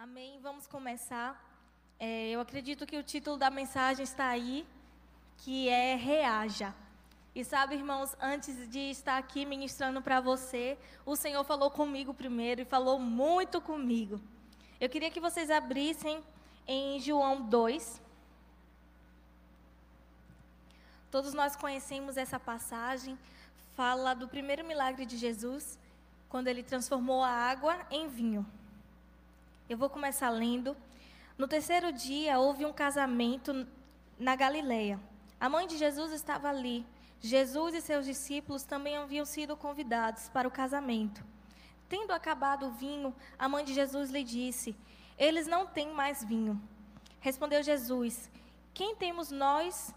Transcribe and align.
Amém. 0.00 0.38
Vamos 0.40 0.64
começar. 0.68 1.44
É, 1.98 2.28
eu 2.28 2.40
acredito 2.40 2.86
que 2.86 2.96
o 2.96 3.02
título 3.02 3.36
da 3.36 3.50
mensagem 3.50 4.04
está 4.04 4.28
aí, 4.28 4.64
que 5.38 5.68
é 5.68 5.96
Reaja. 5.96 6.72
E 7.34 7.44
sabe, 7.44 7.74
irmãos, 7.74 8.14
antes 8.20 8.70
de 8.70 8.78
estar 8.78 9.18
aqui 9.18 9.44
ministrando 9.44 10.00
para 10.00 10.20
você, 10.20 10.78
o 11.04 11.16
Senhor 11.16 11.42
falou 11.42 11.68
comigo 11.68 12.14
primeiro 12.14 12.60
e 12.60 12.64
falou 12.64 13.00
muito 13.00 13.60
comigo. 13.60 14.20
Eu 14.80 14.88
queria 14.88 15.10
que 15.10 15.18
vocês 15.18 15.50
abrissem 15.50 16.22
em 16.64 17.00
João 17.00 17.42
2. 17.42 18.00
Todos 21.10 21.34
nós 21.34 21.56
conhecemos 21.56 22.16
essa 22.16 22.38
passagem, 22.38 23.18
fala 23.74 24.14
do 24.14 24.28
primeiro 24.28 24.64
milagre 24.64 25.04
de 25.04 25.16
Jesus, 25.16 25.76
quando 26.28 26.46
ele 26.46 26.62
transformou 26.62 27.24
a 27.24 27.30
água 27.32 27.84
em 27.90 28.06
vinho. 28.06 28.46
Eu 29.68 29.76
vou 29.76 29.90
começar 29.90 30.30
lendo. 30.30 30.74
No 31.36 31.46
terceiro 31.46 31.92
dia 31.92 32.38
houve 32.38 32.64
um 32.64 32.72
casamento 32.72 33.66
na 34.18 34.34
Galileia. 34.34 34.98
A 35.38 35.46
mãe 35.46 35.66
de 35.66 35.76
Jesus 35.76 36.10
estava 36.10 36.48
ali. 36.48 36.86
Jesus 37.20 37.74
e 37.74 37.82
seus 37.82 38.06
discípulos 38.06 38.62
também 38.62 38.96
haviam 38.96 39.26
sido 39.26 39.58
convidados 39.58 40.30
para 40.30 40.48
o 40.48 40.50
casamento. 40.50 41.22
Tendo 41.86 42.12
acabado 42.12 42.66
o 42.66 42.70
vinho, 42.70 43.14
a 43.38 43.46
mãe 43.46 43.62
de 43.62 43.74
Jesus 43.74 44.10
lhe 44.10 44.24
disse: 44.24 44.74
Eles 45.18 45.46
não 45.46 45.66
têm 45.66 45.92
mais 45.92 46.24
vinho. 46.24 46.58
Respondeu 47.20 47.62
Jesus: 47.62 48.30
Quem 48.72 48.96
temos 48.96 49.30
nós? 49.30 49.94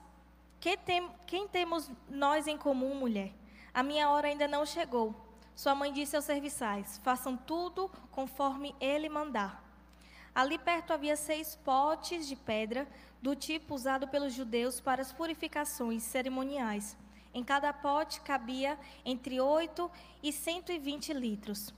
Quem, 0.59 0.77
tem, 0.77 1.09
quem 1.25 1.47
temos 1.47 1.89
nós 2.09 2.45
em 2.45 2.57
comum, 2.57 2.93
mulher? 2.93 3.33
A 3.73 3.81
minha 3.81 4.09
hora 4.09 4.27
ainda 4.27 4.49
não 4.49 4.65
chegou. 4.65 5.15
Sua 5.55 5.75
mãe 5.75 5.93
disse 5.93 6.15
aos 6.15 6.25
serviçais: 6.25 6.99
Façam 7.03 7.37
tudo 7.37 7.89
conforme 8.11 8.75
ele 8.79 9.07
mandar. 9.07 9.60
Ali 10.33 10.57
perto 10.57 10.93
havia 10.93 11.15
seis 11.15 11.55
potes 11.63 12.27
de 12.27 12.35
pedra, 12.35 12.87
do 13.21 13.35
tipo 13.35 13.75
usado 13.75 14.07
pelos 14.07 14.33
judeus 14.33 14.79
para 14.79 15.01
as 15.01 15.11
purificações 15.11 16.03
cerimoniais. 16.03 16.97
Em 17.33 17.43
cada 17.43 17.71
pote 17.71 18.21
cabia 18.21 18.77
entre 19.05 19.39
8 19.39 19.91
e 20.23 20.31
120 20.31 21.13
litros. 21.13 21.73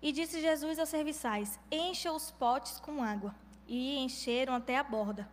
E 0.00 0.12
disse 0.12 0.40
Jesus 0.40 0.78
aos 0.78 0.88
serviçais: 0.88 1.58
Encha 1.70 2.12
os 2.12 2.30
potes 2.30 2.80
com 2.80 3.02
água. 3.02 3.34
E 3.66 3.98
encheram 3.98 4.54
até 4.54 4.78
a 4.78 4.82
borda. 4.82 5.28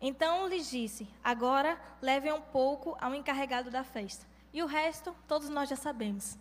Então 0.00 0.46
lhes 0.46 0.68
disse: 0.70 1.08
Agora 1.22 1.80
levem 2.02 2.32
um 2.32 2.40
pouco 2.40 2.96
ao 3.00 3.14
encarregado 3.14 3.70
da 3.70 3.82
festa. 3.82 4.26
E 4.52 4.62
o 4.62 4.66
resto, 4.66 5.14
todos 5.26 5.48
nós 5.48 5.68
já 5.68 5.76
sabemos. 5.76 6.38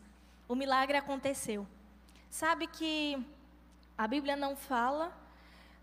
O 0.48 0.56
milagre 0.56 0.98
aconteceu. 0.98 1.68
Sabe 2.30 2.68
que 2.68 3.18
a 3.98 4.08
Bíblia 4.08 4.36
não 4.36 4.56
fala 4.56 5.12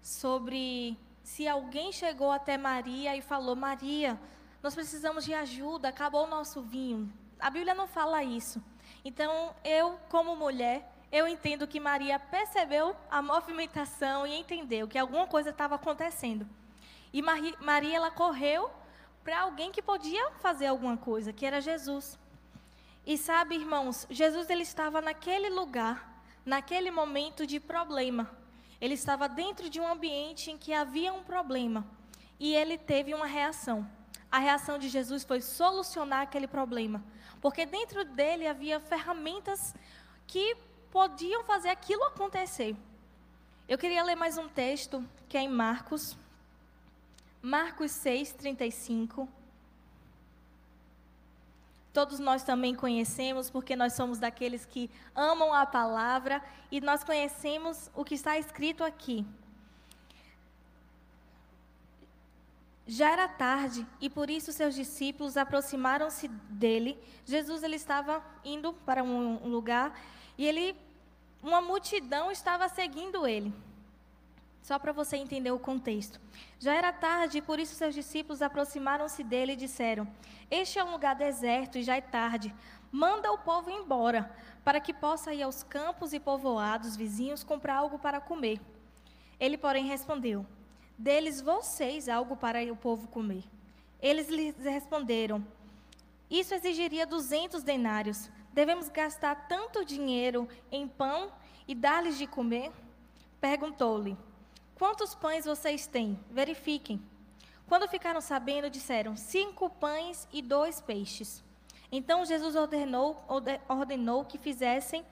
sobre 0.04 0.98
se 1.22 1.48
alguém 1.48 1.90
chegou 1.90 2.30
até 2.30 2.58
Maria 2.58 3.16
e 3.16 3.22
falou: 3.22 3.56
Maria, 3.56 4.20
nós 4.62 4.74
precisamos 4.74 5.24
de 5.24 5.32
ajuda, 5.32 5.88
acabou 5.88 6.24
o 6.24 6.30
nosso 6.30 6.60
vinho. 6.60 7.10
A 7.40 7.48
Bíblia 7.48 7.74
não 7.74 7.86
fala 7.86 8.22
isso. 8.22 8.62
Então, 9.02 9.54
eu, 9.64 9.98
como 10.10 10.36
mulher, 10.36 10.92
eu 11.10 11.26
entendo 11.26 11.66
que 11.66 11.80
Maria 11.80 12.18
percebeu 12.18 12.94
a 13.10 13.22
movimentação 13.22 14.26
e 14.26 14.34
entendeu 14.34 14.86
que 14.86 14.98
alguma 14.98 15.26
coisa 15.26 15.48
estava 15.48 15.76
acontecendo. 15.76 16.46
E 17.10 17.22
Maria, 17.22 17.96
ela 17.96 18.10
correu 18.10 18.70
para 19.22 19.40
alguém 19.40 19.72
que 19.72 19.80
podia 19.80 20.32
fazer 20.32 20.66
alguma 20.66 20.98
coisa, 20.98 21.32
que 21.32 21.46
era 21.46 21.62
Jesus. 21.62 22.18
E 23.06 23.16
sabe, 23.16 23.54
irmãos, 23.54 24.06
Jesus 24.10 24.50
ele 24.50 24.64
estava 24.64 25.00
naquele 25.00 25.48
lugar, 25.48 26.22
naquele 26.44 26.90
momento 26.90 27.46
de 27.46 27.58
problema. 27.58 28.43
Ele 28.84 28.92
estava 28.92 29.26
dentro 29.30 29.70
de 29.70 29.80
um 29.80 29.88
ambiente 29.88 30.50
em 30.50 30.58
que 30.58 30.70
havia 30.74 31.10
um 31.10 31.24
problema 31.24 31.86
e 32.38 32.54
ele 32.54 32.76
teve 32.76 33.14
uma 33.14 33.24
reação. 33.24 33.90
A 34.30 34.38
reação 34.38 34.78
de 34.78 34.90
Jesus 34.90 35.24
foi 35.24 35.40
solucionar 35.40 36.20
aquele 36.20 36.46
problema, 36.46 37.02
porque 37.40 37.64
dentro 37.64 38.04
dele 38.04 38.46
havia 38.46 38.78
ferramentas 38.78 39.74
que 40.26 40.54
podiam 40.90 41.42
fazer 41.44 41.70
aquilo 41.70 42.04
acontecer. 42.04 42.76
Eu 43.66 43.78
queria 43.78 44.04
ler 44.04 44.16
mais 44.16 44.36
um 44.36 44.50
texto 44.50 45.02
que 45.30 45.38
é 45.38 45.40
em 45.40 45.48
Marcos, 45.48 46.14
Marcos 47.40 47.90
6, 47.90 48.34
35. 48.34 49.26
Todos 51.94 52.18
nós 52.18 52.42
também 52.42 52.74
conhecemos, 52.74 53.48
porque 53.48 53.76
nós 53.76 53.92
somos 53.92 54.18
daqueles 54.18 54.66
que 54.66 54.90
amam 55.14 55.54
a 55.54 55.64
palavra 55.64 56.42
e 56.68 56.80
nós 56.80 57.04
conhecemos 57.04 57.88
o 57.94 58.04
que 58.04 58.16
está 58.16 58.36
escrito 58.36 58.82
aqui. 58.82 59.24
Já 62.84 63.12
era 63.12 63.28
tarde 63.28 63.86
e 64.00 64.10
por 64.10 64.28
isso 64.28 64.52
seus 64.52 64.74
discípulos 64.74 65.36
aproximaram-se 65.36 66.26
dele. 66.50 66.98
Jesus 67.24 67.62
ele 67.62 67.76
estava 67.76 68.20
indo 68.44 68.72
para 68.72 69.04
um 69.04 69.48
lugar 69.48 69.96
e 70.36 70.44
ele, 70.44 70.76
uma 71.40 71.60
multidão 71.60 72.28
estava 72.28 72.68
seguindo 72.68 73.24
ele. 73.24 73.54
Só 74.64 74.78
para 74.78 74.92
você 74.92 75.18
entender 75.18 75.50
o 75.50 75.58
contexto. 75.58 76.18
Já 76.58 76.72
era 76.72 76.90
tarde, 76.90 77.36
e 77.36 77.42
por 77.42 77.60
isso 77.60 77.74
seus 77.74 77.94
discípulos 77.94 78.40
aproximaram-se 78.40 79.22
dele 79.22 79.52
e 79.52 79.56
disseram: 79.56 80.08
Este 80.50 80.78
é 80.78 80.84
um 80.84 80.90
lugar 80.90 81.14
deserto 81.14 81.76
e 81.76 81.82
já 81.82 81.96
é 81.96 82.00
tarde. 82.00 82.52
Manda 82.90 83.30
o 83.30 83.36
povo 83.36 83.68
embora, 83.68 84.34
para 84.64 84.80
que 84.80 84.94
possa 84.94 85.34
ir 85.34 85.42
aos 85.42 85.62
campos 85.62 86.14
e 86.14 86.18
povoados 86.18 86.96
vizinhos 86.96 87.44
comprar 87.44 87.76
algo 87.76 87.98
para 87.98 88.22
comer. 88.22 88.58
Ele, 89.38 89.58
porém, 89.58 89.84
respondeu: 89.84 90.46
Deles 90.96 91.42
vocês 91.42 92.08
algo 92.08 92.34
para 92.34 92.64
o 92.72 92.76
povo 92.76 93.06
comer. 93.08 93.44
Eles 94.00 94.30
lhes 94.30 94.56
responderam: 94.56 95.46
Isso 96.30 96.54
exigiria 96.54 97.06
duzentos 97.06 97.62
denários. 97.62 98.30
Devemos 98.50 98.88
gastar 98.88 99.46
tanto 99.46 99.84
dinheiro 99.84 100.48
em 100.72 100.88
pão 100.88 101.30
e 101.68 101.74
dar-lhes 101.74 102.16
de 102.16 102.26
comer? 102.26 102.72
Perguntou-lhe. 103.42 104.16
Quantos 104.76 105.14
pães 105.14 105.44
vocês 105.44 105.86
têm? 105.86 106.18
Verifiquem. 106.30 107.02
Quando 107.66 107.88
ficaram 107.88 108.20
sabendo, 108.20 108.68
disseram: 108.68 109.16
cinco 109.16 109.70
pães 109.70 110.28
e 110.32 110.42
dois 110.42 110.80
peixes. 110.80 111.42
Então 111.90 112.24
Jesus 112.24 112.56
ordenou, 112.56 113.24
ordenou 113.68 114.24
que 114.24 114.36
fizessem 114.38 115.04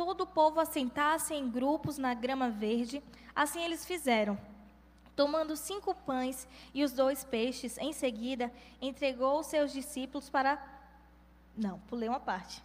todo 0.00 0.22
o 0.22 0.26
povo 0.26 0.58
assentasse 0.58 1.34
em 1.34 1.50
grupos 1.50 1.98
na 1.98 2.14
grama 2.14 2.48
verde. 2.48 3.02
Assim 3.34 3.62
eles 3.62 3.84
fizeram. 3.84 4.38
Tomando 5.14 5.54
cinco 5.54 5.94
pães 5.94 6.48
e 6.72 6.82
os 6.82 6.92
dois 6.92 7.22
peixes, 7.22 7.76
em 7.76 7.92
seguida 7.92 8.50
entregou 8.80 9.40
os 9.40 9.46
seus 9.46 9.70
discípulos 9.70 10.30
para. 10.30 10.58
Não, 11.54 11.78
pulei 11.80 12.08
uma 12.08 12.18
parte. 12.18 12.62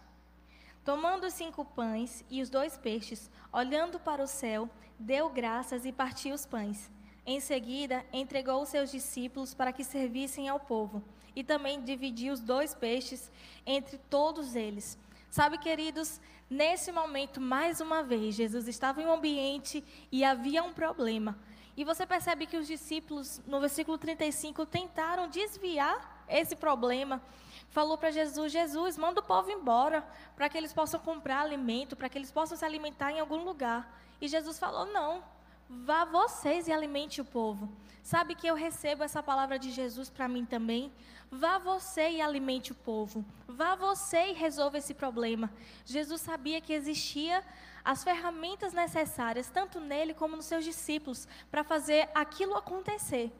Tomando 0.86 1.26
os 1.26 1.34
cinco 1.34 1.64
pães 1.64 2.24
e 2.30 2.40
os 2.40 2.48
dois 2.48 2.78
peixes, 2.78 3.28
olhando 3.52 3.98
para 3.98 4.22
o 4.22 4.26
céu, 4.28 4.70
deu 4.96 5.28
graças 5.28 5.84
e 5.84 5.90
partiu 5.90 6.32
os 6.32 6.46
pães. 6.46 6.88
Em 7.26 7.40
seguida, 7.40 8.06
entregou 8.12 8.62
os 8.62 8.68
seus 8.68 8.92
discípulos 8.92 9.52
para 9.52 9.72
que 9.72 9.82
servissem 9.82 10.48
ao 10.48 10.60
povo, 10.60 11.02
e 11.34 11.42
também 11.42 11.82
dividiu 11.82 12.32
os 12.32 12.38
dois 12.38 12.72
peixes 12.72 13.32
entre 13.66 13.98
todos 13.98 14.54
eles. 14.54 14.96
Sabe, 15.28 15.58
queridos, 15.58 16.20
nesse 16.48 16.92
momento, 16.92 17.40
mais 17.40 17.80
uma 17.80 18.04
vez, 18.04 18.36
Jesus 18.36 18.68
estava 18.68 19.02
em 19.02 19.06
um 19.06 19.12
ambiente 19.12 19.82
e 20.12 20.22
havia 20.22 20.62
um 20.62 20.72
problema. 20.72 21.36
E 21.76 21.84
você 21.84 22.06
percebe 22.06 22.46
que 22.46 22.56
os 22.56 22.66
discípulos, 22.66 23.40
no 23.46 23.60
versículo 23.60 23.98
35, 23.98 24.64
tentaram 24.64 25.28
desviar 25.28 26.24
esse 26.28 26.56
problema. 26.56 27.20
Falou 27.68 27.98
para 27.98 28.10
Jesus: 28.10 28.50
Jesus, 28.50 28.96
manda 28.96 29.20
o 29.20 29.24
povo 29.24 29.50
embora, 29.50 30.06
para 30.34 30.48
que 30.48 30.56
eles 30.56 30.72
possam 30.72 30.98
comprar 30.98 31.40
alimento, 31.40 31.94
para 31.94 32.08
que 32.08 32.16
eles 32.16 32.30
possam 32.30 32.56
se 32.56 32.64
alimentar 32.64 33.12
em 33.12 33.20
algum 33.20 33.44
lugar. 33.44 34.00
E 34.20 34.26
Jesus 34.26 34.58
falou: 34.58 34.86
Não, 34.86 35.22
vá 35.68 36.04
vocês 36.04 36.68
e 36.68 36.72
alimente 36.72 37.20
o 37.20 37.24
povo. 37.24 37.68
Sabe 38.02 38.36
que 38.36 38.46
eu 38.46 38.54
recebo 38.54 39.02
essa 39.02 39.20
palavra 39.20 39.58
de 39.58 39.72
Jesus 39.72 40.08
para 40.08 40.28
mim 40.28 40.44
também? 40.44 40.92
Vá 41.28 41.58
você 41.58 42.08
e 42.08 42.20
alimente 42.20 42.70
o 42.70 42.74
povo. 42.74 43.24
Vá 43.48 43.74
você 43.74 44.28
e 44.28 44.32
resolva 44.32 44.78
esse 44.78 44.94
problema. 44.94 45.52
Jesus 45.84 46.20
sabia 46.20 46.60
que 46.60 46.72
existia 46.72 47.42
as 47.86 48.02
ferramentas 48.02 48.72
necessárias, 48.72 49.48
tanto 49.48 49.78
nele 49.78 50.12
como 50.12 50.34
nos 50.34 50.46
seus 50.46 50.64
discípulos, 50.64 51.28
para 51.52 51.62
fazer 51.62 52.08
aquilo 52.12 52.56
acontecer. 52.56 53.30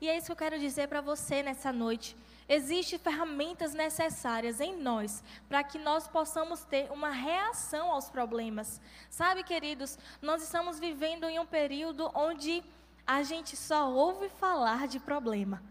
E 0.00 0.08
é 0.08 0.16
isso 0.16 0.26
que 0.26 0.32
eu 0.32 0.36
quero 0.36 0.58
dizer 0.58 0.88
para 0.88 1.00
você 1.00 1.40
nessa 1.40 1.72
noite. 1.72 2.16
Existem 2.48 2.98
ferramentas 2.98 3.72
necessárias 3.72 4.58
em 4.58 4.76
nós 4.76 5.22
para 5.48 5.62
que 5.62 5.78
nós 5.78 6.08
possamos 6.08 6.64
ter 6.64 6.90
uma 6.90 7.10
reação 7.10 7.92
aos 7.92 8.10
problemas. 8.10 8.80
Sabe, 9.08 9.44
queridos, 9.44 9.96
nós 10.20 10.42
estamos 10.42 10.80
vivendo 10.80 11.28
em 11.28 11.38
um 11.38 11.46
período 11.46 12.10
onde 12.12 12.60
a 13.06 13.22
gente 13.22 13.56
só 13.56 13.88
ouve 13.88 14.28
falar 14.28 14.88
de 14.88 14.98
problema. 14.98 15.62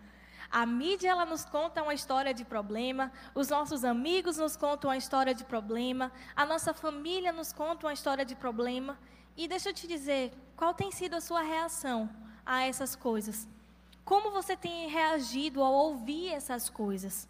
A 0.52 0.66
mídia 0.66 1.10
ela 1.10 1.26
nos 1.26 1.46
conta 1.46 1.82
uma 1.82 1.94
história 1.94 2.34
de 2.34 2.44
problema, 2.44 3.10
os 3.34 3.48
nossos 3.48 3.86
amigos 3.86 4.38
nos 4.38 4.58
contam 4.58 4.90
uma 4.90 4.98
história 4.98 5.34
de 5.34 5.46
problema, 5.46 6.12
a 6.36 6.46
nossa 6.46 6.74
família 6.74 7.32
nos 7.32 7.54
conta 7.54 7.88
uma 7.88 7.94
história 7.94 8.26
de 8.26 8.36
problema. 8.36 8.98
E 9.38 9.48
deixa 9.48 9.70
eu 9.70 9.74
te 9.74 9.88
dizer, 9.88 10.34
qual 10.58 10.74
tem 10.74 10.92
sido 10.92 11.16
a 11.16 11.22
sua 11.22 11.42
reação 11.42 12.10
a 12.46 12.64
essas 12.64 12.98
coisas? 12.98 13.48
Como 14.04 14.32
você 14.32 14.58
tem 14.58 14.90
reagido 14.90 15.64
ao 15.64 15.72
ouvir 15.72 16.34
essas 16.34 16.70
coisas? 16.70 17.30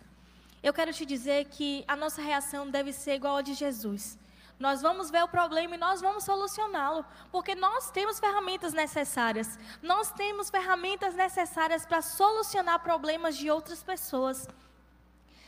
Eu 0.63 0.73
quero 0.73 0.91
te 0.91 1.05
dizer 1.05 1.45
que 1.45 1.83
a 1.87 1.95
nossa 1.95 2.23
reação 2.23 2.71
deve 2.71 2.91
ser 2.91 3.15
igual 3.15 3.37
a 3.37 3.41
de 3.43 3.53
Jesus. 3.53 4.17
Nós 4.61 4.79
vamos 4.79 5.09
ver 5.09 5.23
o 5.23 5.27
problema 5.27 5.73
e 5.73 5.77
nós 5.79 6.01
vamos 6.01 6.23
solucioná-lo, 6.23 7.03
porque 7.31 7.55
nós 7.55 7.89
temos 7.89 8.19
ferramentas 8.19 8.73
necessárias. 8.73 9.57
Nós 9.81 10.11
temos 10.11 10.51
ferramentas 10.51 11.15
necessárias 11.15 11.83
para 11.83 11.99
solucionar 12.03 12.77
problemas 12.79 13.35
de 13.35 13.49
outras 13.49 13.81
pessoas. 13.81 14.47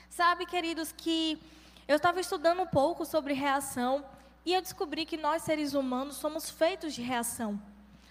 Sabe, 0.09 0.47
queridos, 0.47 0.91
que 0.91 1.39
eu 1.87 1.97
estava 1.97 2.19
estudando 2.19 2.63
um 2.63 2.65
pouco 2.65 3.05
sobre 3.05 3.35
reação 3.35 4.03
e 4.43 4.51
eu 4.51 4.61
descobri 4.63 5.05
que 5.05 5.15
nós 5.15 5.43
seres 5.43 5.75
humanos 5.75 6.17
somos 6.17 6.49
feitos 6.49 6.91
de 6.95 7.03
reação. 7.03 7.61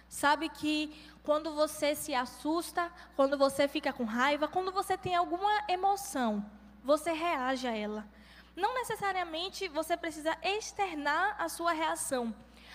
Sabe 0.08 0.48
que 0.50 0.94
quando 1.24 1.52
você 1.52 1.96
se 1.96 2.14
assusta, 2.14 2.92
quando 3.16 3.36
você 3.36 3.66
fica 3.66 3.92
com 3.92 4.04
raiva, 4.04 4.46
quando 4.46 4.70
você 4.70 4.96
tem 4.96 5.16
alguma 5.16 5.64
emoção, 5.68 6.48
você 6.84 7.10
reage 7.10 7.66
a 7.66 7.76
ela. 7.76 8.06
Não 8.54 8.74
necessariamente 8.74 9.68
você 9.68 9.96
precisa 9.96 10.36
externar 10.42 11.36
a 11.38 11.48
sua 11.48 11.72
reação, 11.72 12.34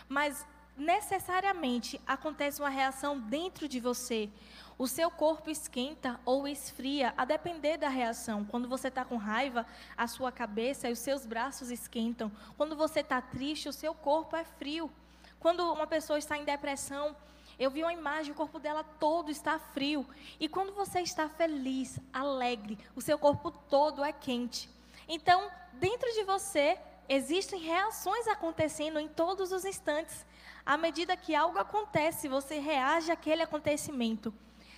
mas 0.10 0.46
necessariamente 0.76 2.00
acontece 2.06 2.62
uma 2.62 2.70
reação 2.70 3.20
dentro 3.20 3.68
de 3.68 3.80
você. 3.80 4.30
O 4.78 4.88
seu 4.88 5.10
corpo 5.10 5.50
esquenta 5.50 6.20
ou 6.24 6.48
esfria, 6.48 7.14
a 7.18 7.26
depender 7.26 7.78
da 7.78 7.90
reação. 7.90 8.46
Quando 8.46 8.68
você 8.68 8.90
está 8.90 9.04
com 9.04 9.18
raiva, 9.18 9.66
a 9.98 10.06
sua 10.06 10.32
cabeça 10.32 10.88
e 10.88 10.94
os 10.94 11.00
seus 11.00 11.26
braços 11.26 11.72
esquentam. 11.72 12.32
Quando 12.56 12.76
você 12.76 13.00
está 13.00 13.20
triste, 13.20 13.68
o 13.68 13.74
seu 13.74 13.94
corpo 13.96 14.36
é 14.36 14.44
frio. 14.44 14.92
Quando 15.40 15.62
uma 15.74 15.88
pessoa 15.88 16.20
está 16.20 16.38
em 16.38 16.46
depressão, 16.46 17.16
eu 17.58 17.72
vi 17.72 17.82
uma 17.82 17.94
imagem, 17.94 18.32
o 18.32 18.36
corpo 18.36 18.60
dela 18.60 18.84
todo 18.84 19.32
está 19.32 19.58
frio. 19.58 20.06
E 20.40 20.48
quando 20.48 20.74
você 20.74 21.02
está 21.02 21.28
feliz, 21.28 22.00
alegre, 22.14 22.78
o 22.96 23.02
seu 23.02 23.18
corpo 23.18 23.50
todo 23.50 24.04
é 24.04 24.12
quente. 24.12 24.70
Então, 25.08 25.50
dentro 25.74 26.12
de 26.14 26.24
você 26.24 26.78
existem 27.10 27.60
reações 27.60 28.28
acontecendo 28.28 29.00
em 29.00 29.08
todos 29.08 29.52
os 29.52 29.64
instantes. 29.64 30.26
À 30.66 30.76
medida 30.76 31.16
que 31.16 31.34
algo 31.34 31.58
acontece, 31.58 32.28
você 32.28 32.60
reage 32.60 33.12
àquele 33.12 33.42
acontecimento. 33.42 34.34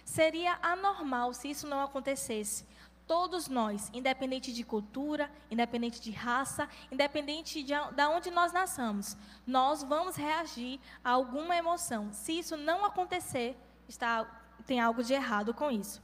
Seria 0.06 0.58
anormal 0.62 1.34
se 1.34 1.50
isso 1.50 1.68
não 1.68 1.81
acontecesse. 1.81 2.66
Todos 3.08 3.48
nós, 3.48 3.90
independente 3.92 4.54
de 4.54 4.64
cultura, 4.64 5.31
independente 5.50 6.00
de 6.00 6.12
raça, 6.12 6.70
independente 6.92 7.64
de, 7.64 7.74
de 7.74 8.04
onde 8.04 8.30
nós 8.30 8.52
nasçamos, 8.52 9.18
nós 9.48 9.81
vamos 9.81 10.16
reagir 10.16 10.80
a 11.04 11.10
alguma 11.10 11.56
emoção. 11.56 12.14
Se 12.14 12.38
isso 12.38 12.56
não 12.56 12.86
acontecer, 12.86 13.58
está, 13.88 14.26
tem 14.68 14.80
algo 14.80 15.04
de 15.04 15.14
errado 15.14 15.56
com 15.56 15.72
isso. 15.72 16.00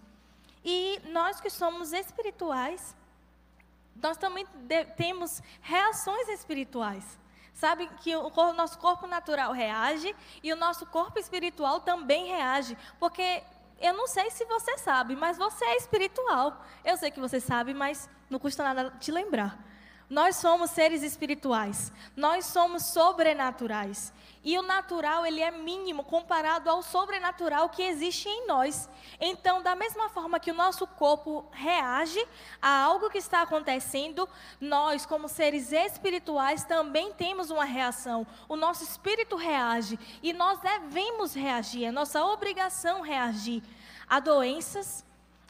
E 0.63 0.99
nós 1.11 1.39
que 1.39 1.51
somos 1.51 1.93
espirituais, 1.93 2.95
nós 4.01 4.17
também 4.17 4.45
temos 4.95 5.41
reações 5.61 6.27
espirituais. 6.29 7.19
Sabe 7.53 7.87
que 8.01 8.13
o, 8.15 8.53
nosso 8.53 8.77
corpo 8.77 9.07
natural 9.07 9.53
reage 9.53 10.13
e 10.43 10.51
o 10.51 10.57
nosso 10.57 10.85
corpo 10.85 11.17
espiritual 11.17 11.79
também 11.79 12.27
reage. 12.27 12.77
Porque 12.99 13.41
eu 13.79 13.93
não 13.93 14.07
sei 14.07 14.29
se 14.29 14.43
você 14.45 14.77
sabe, 14.77 15.15
mas 15.15 15.37
você 15.37 15.63
é 15.63 15.77
espiritual. 15.77 16.65
Eu 16.83 16.97
sei 16.97 17.09
que 17.11 17.19
você 17.19 17.39
sabe, 17.39 17.73
mas 17.73 18.09
não 18.29 18.39
custa 18.39 18.61
nada 18.61 18.91
te 18.99 19.09
lembrar. 19.09 19.57
Nós 20.09 20.35
somos 20.35 20.71
seres 20.71 21.01
espirituais. 21.01 21.91
Nós 22.15 22.45
somos 22.45 22.83
sobrenaturais. 22.83 24.13
E 24.43 24.59
o 24.59 24.61
natural, 24.61 25.25
ele 25.25 25.41
é 25.41 25.49
mínimo 25.49 26.03
comparado 26.03 26.69
ao 26.69 26.83
sobrenatural 26.83 27.67
que 27.67 27.81
existe 27.81 28.29
em 28.29 28.45
nós. 28.45 28.87
Então, 29.19 29.63
da 29.63 29.75
mesma 29.75 30.07
forma 30.09 30.39
que 30.39 30.51
o 30.51 30.53
nosso 30.53 30.85
corpo 30.85 31.43
reage 31.51 32.23
a 32.61 32.83
algo 32.83 33.09
que 33.09 33.17
está 33.17 33.41
acontecendo, 33.41 34.29
nós, 34.61 35.03
como 35.03 35.27
seres 35.27 35.71
espirituais, 35.71 36.63
também 36.63 37.11
temos 37.13 37.49
uma 37.49 37.65
reação. 37.65 38.27
O 38.47 38.55
nosso 38.55 38.83
espírito 38.83 39.35
reage 39.35 39.97
e 40.21 40.31
nós 40.31 40.59
devemos 40.59 41.33
reagir, 41.33 41.85
é 41.85 41.91
nossa 41.91 42.23
obrigação 42.23 43.01
reagir 43.01 43.63
a 44.07 44.19
doenças, 44.19 45.03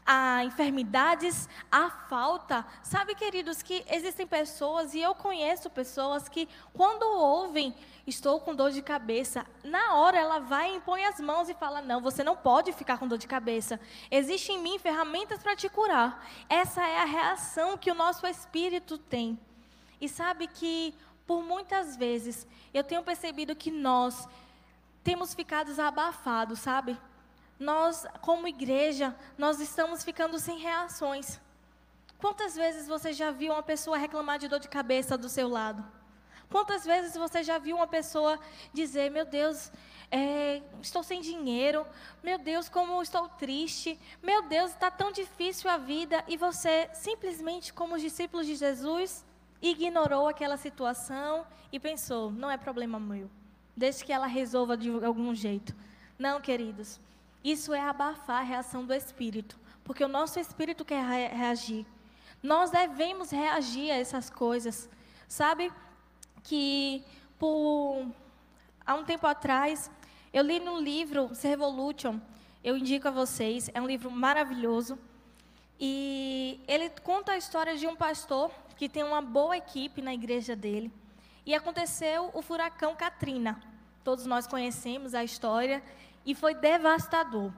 a 0.06 0.44
enfermidades, 0.44 1.50
a 1.72 1.90
falta. 1.90 2.66
Sabe, 2.84 3.16
queridos, 3.16 3.64
que 3.64 3.84
existem 3.90 4.28
pessoas, 4.28 4.94
e 4.94 5.02
eu 5.02 5.16
conheço 5.16 5.70
pessoas 5.70 6.30
que, 6.30 6.48
quando 6.74 7.04
ouvem, 7.04 7.76
estou 8.06 8.40
com 8.40 8.54
dor 8.54 8.72
de 8.72 8.82
cabeça, 8.82 9.46
na 9.64 9.96
hora 9.96 10.20
ela 10.20 10.40
vai 10.40 10.72
e 10.72 10.76
impõe 10.76 11.04
as 11.06 11.20
mãos 11.20 11.50
e 11.50 11.56
fala: 11.56 11.82
Não, 11.82 12.00
você 12.02 12.24
não 12.24 12.36
pode 12.36 12.72
ficar 12.72 13.00
com 13.00 13.08
dor 13.08 13.18
de 13.18 13.28
cabeça. 13.28 13.80
Existem 14.12 14.58
em 14.58 14.62
mim 14.62 14.78
ferramentas 14.78 15.42
para 15.42 15.56
te 15.56 15.68
curar. 15.68 16.24
Essa 16.48 16.86
é 16.86 17.02
a 17.02 17.06
reação 17.06 17.78
que 17.78 17.90
o 17.90 17.96
nosso 17.96 18.28
espírito 18.28 18.98
tem. 18.98 19.40
E 20.00 20.08
sabe 20.08 20.46
que, 20.46 20.94
por 21.26 21.42
muitas 21.42 21.98
vezes, 21.98 22.46
eu 22.74 22.84
tenho 22.84 23.02
percebido 23.02 23.56
que 23.56 23.72
nós 23.72 24.28
temos 25.04 25.34
ficado 25.34 25.80
abafados, 25.82 26.60
sabe? 26.60 26.98
Nós, 27.60 28.06
como 28.22 28.48
igreja, 28.48 29.16
nós 29.38 29.60
estamos 29.60 30.04
ficando 30.04 30.38
sem 30.40 30.60
reações. 30.60 31.40
Quantas 32.18 32.56
vezes 32.56 32.88
você 32.88 33.14
já 33.14 33.32
viu 33.32 33.54
uma 33.54 33.64
pessoa 33.64 33.98
reclamar 33.98 34.40
de 34.40 34.48
dor 34.48 34.60
de 34.60 34.68
cabeça 34.68 35.18
do 35.18 35.30
seu 35.30 35.48
lado? 35.48 35.86
Quantas 36.50 36.86
vezes 36.86 37.16
você 37.16 37.44
já 37.44 37.58
viu 37.58 37.76
uma 37.76 37.88
pessoa 37.88 38.40
dizer: 38.74 39.10
Meu 39.10 39.26
Deus, 39.26 39.72
é, 40.12 40.62
estou 40.82 41.04
sem 41.04 41.22
dinheiro, 41.22 41.86
meu 42.24 42.38
Deus, 42.38 42.70
como 42.70 43.02
estou 43.02 43.28
triste, 43.28 44.00
meu 44.22 44.44
Deus, 44.44 44.72
está 44.72 44.92
tão 44.92 45.12
difícil 45.12 45.70
a 45.70 45.78
vida, 45.78 46.24
e 46.28 46.38
você 46.38 46.90
simplesmente, 46.94 47.74
como 47.74 47.96
os 47.96 48.02
discípulos 48.02 48.46
de 48.46 48.56
Jesus, 48.56 49.26
ignorou 49.62 50.28
aquela 50.28 50.58
situação 50.58 51.46
e 51.72 51.80
pensou: 51.80 52.32
Não 52.32 52.50
é 52.50 52.58
problema 52.58 53.00
meu, 53.00 53.30
deixe 53.76 54.04
que 54.06 54.14
ela 54.14 54.28
resolva 54.28 54.78
de 54.78 54.90
algum 55.04 55.34
jeito. 55.34 55.76
Não, 56.18 56.40
queridos, 56.40 57.00
isso 57.52 57.76
é 57.76 57.80
abafar 57.80 58.42
a 58.42 58.44
reação 58.44 58.84
do 58.84 58.92
espírito, 58.92 59.56
porque 59.84 60.04
o 60.04 60.08
nosso 60.08 60.40
espírito 60.40 60.84
quer 60.84 61.04
reagir. 61.32 61.86
Nós 62.42 62.72
devemos 62.72 63.30
reagir 63.30 63.92
a 63.92 63.98
essas 63.98 64.32
coisas. 64.32 64.90
Sabe 65.28 65.72
que 66.44 67.04
por 67.38 68.08
há 68.84 68.96
um 68.96 69.04
tempo 69.04 69.28
atrás 69.28 69.92
eu 70.34 70.44
li 70.44 70.60
no 70.60 70.80
livro 70.80 71.36
Servolution, 71.36 72.20
eu 72.64 72.76
indico 72.76 73.08
a 73.08 73.12
vocês, 73.12 73.70
é 73.76 73.80
um 73.80 73.86
livro 73.86 74.10
maravilhoso. 74.10 74.98
E 75.80 76.60
ele 76.68 76.90
conta 77.04 77.34
a 77.34 77.38
história 77.38 77.78
de 77.78 77.86
um 77.86 77.96
pastor 77.96 78.50
que 78.76 78.90
tem 78.90 79.04
uma 79.04 79.22
boa 79.22 79.56
equipe 79.56 80.02
na 80.02 80.16
igreja 80.16 80.56
dele. 80.56 80.92
E 81.46 81.54
aconteceu 81.54 82.32
o 82.34 82.42
furacão 82.42 82.96
Katrina. 82.96 83.62
Todos 84.04 84.26
nós 84.26 84.48
conhecemos 84.48 85.14
a 85.14 85.24
história 85.24 85.84
e 86.26 86.34
foi 86.34 86.54
devastador 86.56 87.52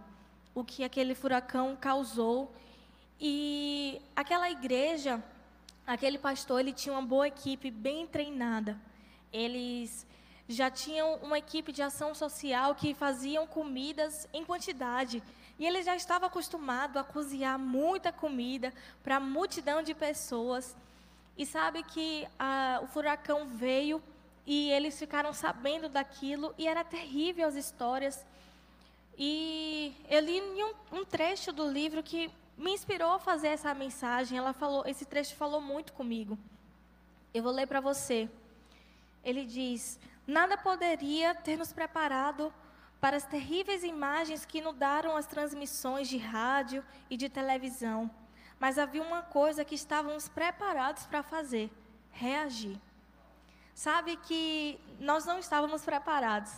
o 0.54 0.64
que 0.64 0.84
aquele 0.84 1.16
furacão 1.16 1.76
causou. 1.76 2.52
E 3.20 4.02
aquela 4.16 4.50
igreja, 4.50 5.24
aquele 5.86 6.18
pastor, 6.18 6.60
ele 6.60 6.74
tinha 6.74 6.94
uma 6.94 7.02
boa 7.02 7.28
equipe, 7.28 7.72
bem 7.72 8.06
treinada. 8.06 8.78
Eles 9.32 10.06
já 10.50 10.70
tinham 10.70 11.16
uma 11.16 11.38
equipe 11.38 11.72
de 11.72 11.82
ação 11.82 12.16
social 12.16 12.74
que 12.76 12.94
faziam 12.94 13.46
comidas 13.46 14.28
em 14.34 14.44
quantidade. 14.44 15.22
E 15.60 15.66
ele 15.66 15.82
já 15.82 15.96
estava 15.96 16.28
acostumado 16.28 16.98
a 16.98 17.04
cozinhar 17.04 17.58
muita 17.58 18.12
comida 18.12 18.74
para 19.04 19.20
multidão 19.20 19.82
de 19.82 19.94
pessoas. 19.94 20.76
E 21.38 21.46
sabe 21.46 21.84
que 21.84 22.28
a, 22.38 22.80
o 22.84 22.88
furacão 22.88 23.48
veio 23.48 24.02
e 24.46 24.72
eles 24.72 24.98
ficaram 24.98 25.34
sabendo 25.34 25.90
daquilo 25.90 26.54
e 26.58 26.68
era 26.68 26.84
terrível 26.84 27.48
as 27.48 27.56
histórias. 27.56 28.26
E 29.18 29.96
eu 30.10 30.20
li 30.20 30.42
um, 30.42 31.00
um 31.00 31.06
trecho 31.06 31.52
do 31.52 31.68
livro 31.68 32.04
que 32.04 32.30
me 32.58 32.72
inspirou 32.72 33.12
a 33.14 33.20
fazer 33.20 33.48
essa 33.48 33.74
mensagem. 33.74 34.38
Ela 34.38 34.54
falou, 34.54 34.84
esse 34.86 35.06
trecho 35.06 35.36
falou 35.36 35.60
muito 35.60 35.94
comigo. 35.94 36.38
Eu 37.34 37.44
vou 37.44 37.52
ler 37.52 37.68
para 37.68 37.80
você. 37.80 38.30
Ele 39.24 39.46
diz: 39.46 40.00
Nada 40.26 40.58
poderia 40.58 41.34
ter 41.34 41.58
nos 41.58 41.74
preparado 41.74 42.54
para 43.00 43.18
as 43.18 43.26
terríveis 43.26 43.84
imagens 43.84 44.46
que 44.46 44.60
inundaram 44.60 45.16
as 45.16 45.26
transmissões 45.26 46.08
de 46.08 46.18
rádio 46.18 46.84
e 47.10 47.18
de 47.18 47.30
televisão. 47.30 48.10
Mas 48.60 48.78
havia 48.78 49.04
uma 49.04 49.22
coisa 49.22 49.64
que 49.64 49.76
estávamos 49.76 50.28
preparados 50.28 51.06
para 51.06 51.24
fazer: 51.24 51.72
reagir. 52.12 52.80
Sabe 53.74 54.18
que 54.18 54.80
nós 55.00 55.26
não 55.26 55.38
estávamos 55.38 55.84
preparados 55.84 56.52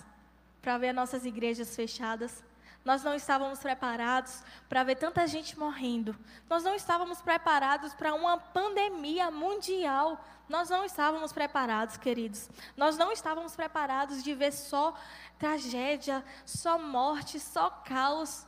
para 0.61 0.77
ver 0.77 0.93
nossas 0.93 1.25
igrejas 1.25 1.75
fechadas, 1.75 2.43
Nós 2.89 3.03
não 3.03 3.13
estávamos 3.13 3.59
preparados 3.59 4.41
para 4.67 4.83
ver 4.83 4.95
tanta 4.95 5.27
gente 5.27 5.59
morrendo. 5.59 6.17
Nós 6.49 6.63
não 6.63 6.73
estávamos 6.73 7.21
preparados 7.21 7.93
para 7.93 8.15
uma 8.15 8.37
pandemia 8.39 9.29
mundial. 9.29 10.25
Nós 10.49 10.71
não 10.71 10.83
estávamos 10.83 11.31
preparados, 11.31 11.97
queridos. 11.97 12.49
Nós 12.75 12.97
não 12.97 13.11
estávamos 13.11 13.55
preparados 13.55 14.23
de 14.23 14.33
ver 14.33 14.51
só 14.51 14.95
tragédia, 15.37 16.25
só 16.43 16.79
morte, 16.79 17.39
só 17.39 17.69
caos. 17.69 18.47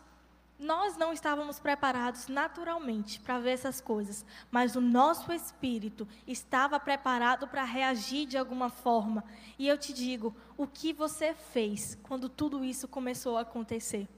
Nós 0.58 0.98
não 0.98 1.14
estávamos 1.14 1.60
preparados 1.60 2.28
naturalmente 2.28 3.20
para 3.20 3.38
ver 3.38 3.52
essas 3.52 3.80
coisas, 3.80 4.26
mas 4.50 4.76
o 4.76 4.82
nosso 4.82 5.32
espírito 5.32 6.08
estava 6.26 6.80
preparado 6.80 7.48
para 7.48 7.64
reagir 7.64 8.26
de 8.26 8.40
alguma 8.40 8.72
forma. 8.72 9.24
E 9.60 9.68
eu 9.68 9.78
te 9.78 9.94
digo, 9.94 10.36
o 10.58 10.66
que 10.66 10.92
você 10.92 11.36
fez 11.36 11.96
quando 12.02 12.28
tudo 12.28 12.66
isso 12.66 12.88
começou 12.88 13.38
a 13.38 13.42
acontecer? 13.42 14.10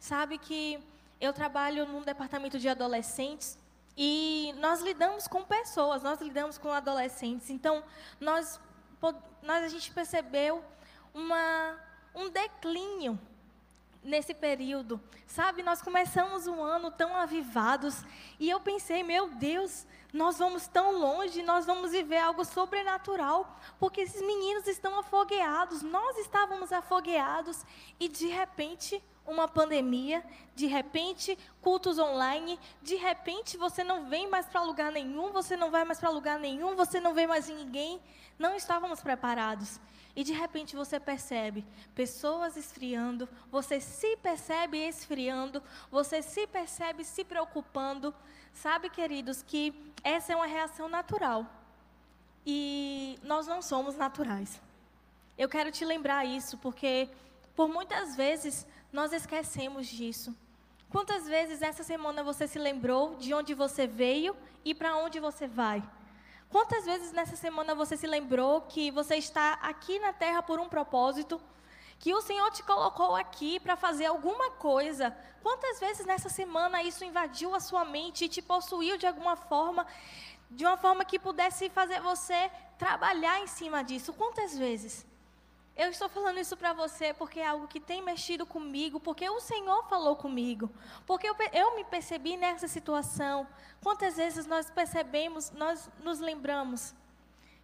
Sabe 0.00 0.38
que 0.38 0.82
eu 1.20 1.32
trabalho 1.32 1.86
num 1.86 2.00
departamento 2.00 2.58
de 2.58 2.68
adolescentes 2.68 3.58
e 3.96 4.54
nós 4.58 4.80
lidamos 4.80 5.28
com 5.28 5.44
pessoas, 5.44 6.02
nós 6.02 6.20
lidamos 6.22 6.56
com 6.56 6.72
adolescentes. 6.72 7.50
Então, 7.50 7.84
nós, 8.18 8.58
nós 9.42 9.62
a 9.62 9.68
gente 9.68 9.92
percebeu 9.92 10.64
uma, 11.12 11.78
um 12.14 12.30
declínio 12.30 13.20
nesse 14.02 14.34
período. 14.34 15.00
Sabe, 15.26 15.62
nós 15.62 15.82
começamos 15.82 16.46
um 16.46 16.62
ano 16.62 16.90
tão 16.90 17.14
avivados 17.14 18.02
e 18.38 18.48
eu 18.48 18.60
pensei, 18.60 19.02
meu 19.02 19.28
Deus, 19.28 19.86
nós 20.12 20.38
vamos 20.38 20.66
tão 20.66 20.98
longe, 20.98 21.42
nós 21.42 21.66
vamos 21.66 21.92
viver 21.92 22.18
algo 22.18 22.44
sobrenatural, 22.44 23.56
porque 23.78 24.00
esses 24.00 24.20
meninos 24.20 24.66
estão 24.66 24.98
afogueados, 24.98 25.82
nós 25.82 26.16
estávamos 26.18 26.72
afogueados 26.72 27.64
e 27.98 28.08
de 28.08 28.26
repente 28.26 29.02
uma 29.26 29.46
pandemia, 29.46 30.24
de 30.56 30.66
repente 30.66 31.38
cultos 31.60 31.98
online, 31.98 32.58
de 32.82 32.96
repente 32.96 33.56
você 33.56 33.84
não 33.84 34.08
vem 34.08 34.28
mais 34.28 34.46
para 34.46 34.62
lugar 34.62 34.90
nenhum, 34.90 35.30
você 35.30 35.56
não 35.56 35.70
vai 35.70 35.84
mais 35.84 36.00
para 36.00 36.10
lugar 36.10 36.38
nenhum, 36.38 36.74
você 36.74 36.98
não 36.98 37.14
vê 37.14 37.26
mais 37.26 37.48
ninguém. 37.48 38.00
Não 38.38 38.54
estávamos 38.54 39.02
preparados. 39.02 39.78
E 40.14 40.24
de 40.24 40.32
repente 40.32 40.74
você 40.74 40.98
percebe 40.98 41.64
pessoas 41.94 42.56
esfriando, 42.56 43.28
você 43.50 43.80
se 43.80 44.16
percebe 44.16 44.78
esfriando, 44.78 45.62
você 45.90 46.20
se 46.20 46.46
percebe 46.46 47.04
se 47.04 47.24
preocupando. 47.24 48.14
Sabe, 48.52 48.90
queridos, 48.90 49.42
que 49.42 49.72
essa 50.02 50.32
é 50.32 50.36
uma 50.36 50.46
reação 50.46 50.88
natural. 50.88 51.46
E 52.44 53.18
nós 53.22 53.46
não 53.46 53.62
somos 53.62 53.96
naturais. 53.96 54.60
Eu 55.38 55.48
quero 55.48 55.70
te 55.70 55.84
lembrar 55.84 56.24
isso, 56.24 56.58
porque 56.58 57.08
por 57.54 57.68
muitas 57.68 58.16
vezes 58.16 58.66
nós 58.92 59.12
esquecemos 59.12 59.86
disso. 59.86 60.34
Quantas 60.90 61.26
vezes 61.28 61.62
essa 61.62 61.84
semana 61.84 62.24
você 62.24 62.48
se 62.48 62.58
lembrou 62.58 63.14
de 63.14 63.32
onde 63.32 63.54
você 63.54 63.86
veio 63.86 64.36
e 64.64 64.74
para 64.74 64.96
onde 64.96 65.20
você 65.20 65.46
vai? 65.46 65.82
Quantas 66.50 66.84
vezes 66.84 67.12
nessa 67.12 67.36
semana 67.36 67.76
você 67.76 67.96
se 67.96 68.08
lembrou 68.08 68.62
que 68.62 68.90
você 68.90 69.14
está 69.14 69.52
aqui 69.62 70.00
na 70.00 70.12
terra 70.12 70.42
por 70.42 70.58
um 70.58 70.68
propósito? 70.68 71.40
Que 71.96 72.12
o 72.12 72.20
Senhor 72.20 72.50
te 72.50 72.64
colocou 72.64 73.14
aqui 73.14 73.60
para 73.60 73.76
fazer 73.76 74.06
alguma 74.06 74.50
coisa? 74.50 75.16
Quantas 75.44 75.78
vezes 75.78 76.04
nessa 76.04 76.28
semana 76.28 76.82
isso 76.82 77.04
invadiu 77.04 77.54
a 77.54 77.60
sua 77.60 77.84
mente 77.84 78.24
e 78.24 78.28
te 78.28 78.42
possuiu 78.42 78.98
de 78.98 79.06
alguma 79.06 79.36
forma, 79.36 79.86
de 80.50 80.64
uma 80.64 80.76
forma 80.76 81.04
que 81.04 81.20
pudesse 81.20 81.70
fazer 81.70 82.00
você 82.00 82.50
trabalhar 82.76 83.38
em 83.38 83.46
cima 83.46 83.84
disso? 83.84 84.12
Quantas 84.12 84.58
vezes? 84.58 85.06
Eu 85.76 85.88
estou 85.88 86.08
falando 86.08 86.38
isso 86.38 86.56
para 86.56 86.72
você 86.72 87.14
porque 87.14 87.40
é 87.40 87.46
algo 87.46 87.66
que 87.66 87.80
tem 87.80 88.02
mexido 88.02 88.44
comigo, 88.44 89.00
porque 89.00 89.28
o 89.28 89.40
Senhor 89.40 89.84
falou 89.88 90.16
comigo, 90.16 90.70
porque 91.06 91.28
eu, 91.28 91.34
eu 91.52 91.76
me 91.76 91.84
percebi 91.84 92.36
nessa 92.36 92.68
situação. 92.68 93.46
Quantas 93.82 94.16
vezes 94.16 94.46
nós 94.46 94.70
percebemos, 94.70 95.50
nós 95.52 95.90
nos 96.02 96.20
lembramos 96.20 96.94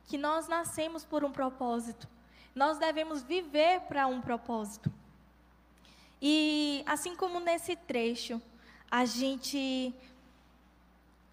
que 0.07 0.17
nós 0.17 0.49
nascemos 0.49 1.05
por 1.05 1.25
um 1.25 1.33
propósito, 1.33 2.09
nós 2.55 2.79
devemos 2.79 3.23
viver 3.23 3.81
para 3.83 4.07
um 4.07 4.21
propósito. 4.21 4.91
E 6.21 6.83
assim 6.87 7.15
como 7.15 7.39
nesse 7.39 7.77
trecho, 7.77 8.41
a 8.91 9.05
gente, 9.05 9.95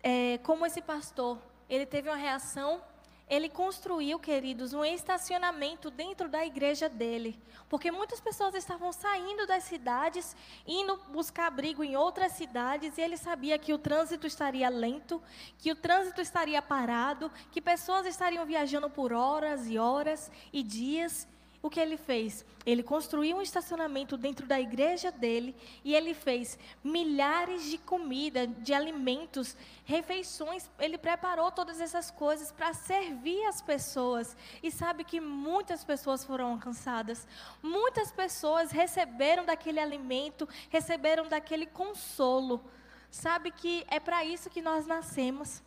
é, 0.01 0.37
como 0.39 0.65
esse 0.65 0.81
pastor, 0.81 1.37
ele 1.69 1.85
teve 1.85 2.09
uma 2.09 2.17
reação 2.17 2.81
ele 3.29 3.49
construiu, 3.49 4.19
queridos, 4.19 4.73
um 4.73 4.83
estacionamento 4.83 5.89
dentro 5.89 6.27
da 6.27 6.45
igreja 6.45 6.89
dele. 6.89 7.39
Porque 7.69 7.91
muitas 7.91 8.19
pessoas 8.19 8.53
estavam 8.53 8.91
saindo 8.91 9.47
das 9.47 9.63
cidades, 9.63 10.35
indo 10.67 10.97
buscar 11.11 11.47
abrigo 11.47 11.83
em 11.83 11.95
outras 11.95 12.33
cidades, 12.33 12.97
e 12.97 13.01
ele 13.01 13.17
sabia 13.17 13.57
que 13.57 13.73
o 13.73 13.77
trânsito 13.77 14.27
estaria 14.27 14.69
lento, 14.69 15.21
que 15.57 15.71
o 15.71 15.75
trânsito 15.75 16.21
estaria 16.21 16.61
parado, 16.61 17.31
que 17.51 17.61
pessoas 17.61 18.05
estariam 18.05 18.45
viajando 18.45 18.89
por 18.89 19.13
horas 19.13 19.67
e 19.67 19.79
horas 19.79 20.31
e 20.51 20.61
dias 20.61 21.27
o 21.63 21.69
que 21.69 21.79
ele 21.79 21.95
fez? 21.95 22.45
Ele 22.65 22.83
construiu 22.83 23.37
um 23.37 23.41
estacionamento 23.41 24.17
dentro 24.17 24.45
da 24.45 24.59
igreja 24.59 25.09
dele 25.09 25.55
e 25.81 25.95
ele 25.95 26.13
fez 26.13 26.59
milhares 26.83 27.63
de 27.71 27.77
comida, 27.77 28.45
de 28.45 28.73
alimentos, 28.73 29.55
refeições. 29.85 30.69
Ele 30.77 30.97
preparou 30.97 31.49
todas 31.53 31.79
essas 31.79 32.11
coisas 32.11 32.51
para 32.51 32.73
servir 32.73 33.45
as 33.45 33.61
pessoas. 33.61 34.35
E 34.61 34.69
sabe 34.69 35.05
que 35.05 35.21
muitas 35.21 35.85
pessoas 35.85 36.25
foram 36.25 36.51
alcançadas. 36.51 37.25
Muitas 37.61 38.11
pessoas 38.11 38.69
receberam 38.69 39.45
daquele 39.45 39.79
alimento, 39.79 40.47
receberam 40.69 41.29
daquele 41.29 41.65
consolo. 41.65 42.61
Sabe 43.09 43.51
que 43.51 43.85
é 43.87 44.01
para 44.01 44.25
isso 44.25 44.49
que 44.49 44.61
nós 44.61 44.85
nascemos. 44.85 45.63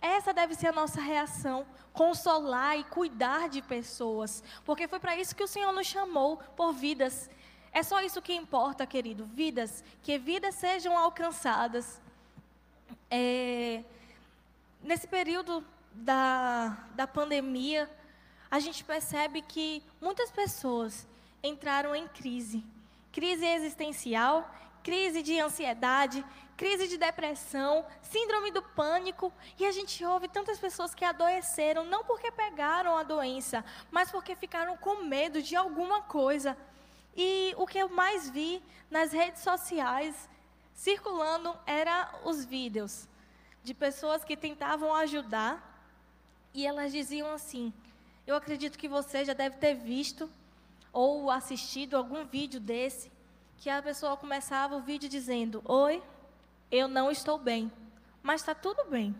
Essa 0.00 0.32
deve 0.32 0.54
ser 0.54 0.68
a 0.68 0.72
nossa 0.72 1.00
reação, 1.00 1.66
consolar 1.92 2.78
e 2.78 2.84
cuidar 2.84 3.48
de 3.48 3.60
pessoas, 3.60 4.42
porque 4.64 4.88
foi 4.88 4.98
para 4.98 5.16
isso 5.16 5.36
que 5.36 5.42
o 5.42 5.48
Senhor 5.48 5.72
nos 5.72 5.86
chamou 5.86 6.38
por 6.56 6.72
vidas. 6.72 7.28
É 7.72 7.82
só 7.82 8.00
isso 8.00 8.22
que 8.22 8.32
importa, 8.32 8.86
querido, 8.86 9.26
vidas, 9.26 9.84
que 10.02 10.18
vidas 10.18 10.54
sejam 10.54 10.96
alcançadas. 10.96 12.00
É, 13.10 13.84
nesse 14.82 15.06
período 15.06 15.64
da, 15.92 16.78
da 16.94 17.06
pandemia, 17.06 17.88
a 18.50 18.58
gente 18.58 18.82
percebe 18.82 19.42
que 19.42 19.82
muitas 20.00 20.30
pessoas 20.30 21.06
entraram 21.42 21.94
em 21.94 22.08
crise, 22.08 22.64
crise 23.12 23.46
existencial, 23.46 24.50
crise 24.82 25.22
de 25.22 25.38
ansiedade, 25.38 26.24
crise 26.56 26.88
de 26.88 26.98
depressão, 26.98 27.86
síndrome 28.02 28.50
do 28.50 28.62
pânico, 28.62 29.32
e 29.58 29.64
a 29.64 29.72
gente 29.72 30.04
ouve 30.04 30.28
tantas 30.28 30.58
pessoas 30.58 30.94
que 30.94 31.04
adoeceram 31.04 31.84
não 31.84 32.04
porque 32.04 32.30
pegaram 32.30 32.96
a 32.96 33.02
doença, 33.02 33.64
mas 33.90 34.10
porque 34.10 34.34
ficaram 34.36 34.76
com 34.76 35.04
medo 35.04 35.42
de 35.42 35.56
alguma 35.56 36.02
coisa. 36.02 36.56
E 37.16 37.54
o 37.56 37.66
que 37.66 37.78
eu 37.78 37.88
mais 37.88 38.28
vi 38.28 38.62
nas 38.90 39.12
redes 39.12 39.42
sociais 39.42 40.28
circulando 40.74 41.56
era 41.66 42.10
os 42.24 42.44
vídeos 42.44 43.08
de 43.62 43.74
pessoas 43.74 44.24
que 44.24 44.36
tentavam 44.36 44.94
ajudar 44.94 45.66
e 46.54 46.66
elas 46.66 46.92
diziam 46.92 47.32
assim: 47.32 47.72
"Eu 48.26 48.36
acredito 48.36 48.78
que 48.78 48.88
você 48.88 49.24
já 49.24 49.32
deve 49.32 49.56
ter 49.56 49.74
visto 49.74 50.30
ou 50.92 51.30
assistido 51.30 51.96
algum 51.96 52.24
vídeo 52.24 52.60
desse 52.60 53.10
que 53.60 53.68
a 53.68 53.82
pessoa 53.82 54.16
começava 54.16 54.74
o 54.74 54.80
vídeo 54.80 55.08
dizendo: 55.08 55.62
"Oi, 55.66 56.02
eu 56.70 56.88
não 56.88 57.10
estou 57.10 57.38
bem, 57.38 57.70
mas 58.22 58.40
está 58.40 58.54
tudo 58.54 58.84
bem. 58.86 59.14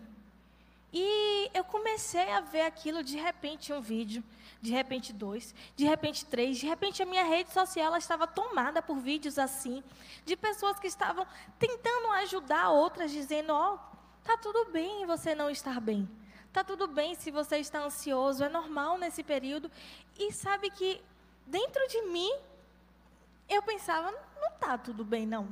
E 0.91 1.49
eu 1.53 1.63
comecei 1.63 2.29
a 2.31 2.41
ver 2.41 2.63
aquilo 2.63 3.03
de 3.03 3.17
repente 3.17 3.71
um 3.71 3.79
vídeo, 3.79 4.23
de 4.61 4.71
repente 4.71 5.13
dois, 5.13 5.55
de 5.75 5.85
repente 5.85 6.25
três, 6.25 6.57
de 6.57 6.67
repente 6.67 7.01
a 7.01 7.05
minha 7.05 7.23
rede 7.23 7.53
social 7.53 7.95
estava 7.95 8.27
tomada 8.27 8.81
por 8.81 8.97
vídeos 8.97 9.37
assim, 9.39 9.83
de 10.25 10.35
pessoas 10.35 10.77
que 10.79 10.87
estavam 10.87 11.25
tentando 11.59 12.11
ajudar 12.23 12.71
outras, 12.71 13.11
dizendo: 13.11 13.53
ó, 13.53 13.75
oh, 13.75 14.37
tudo 14.37 14.71
bem 14.71 15.05
você 15.05 15.35
não 15.35 15.49
estar 15.49 15.79
bem. 15.79 16.09
Tá 16.51 16.63
tudo 16.63 16.87
bem 16.87 17.15
se 17.15 17.31
você 17.31 17.57
está 17.57 17.79
ansioso, 17.79 18.43
é 18.43 18.49
normal 18.49 18.97
nesse 18.97 19.23
período. 19.23 19.71
E 20.19 20.33
sabe 20.33 20.69
que 20.71 21.01
dentro 21.47 21.87
de 21.87 22.01
mim 22.07 22.33
eu 23.53 23.61
pensava, 23.61 24.11
não 24.39 24.51
tá 24.59 24.77
tudo 24.77 25.03
bem 25.03 25.25
não 25.25 25.47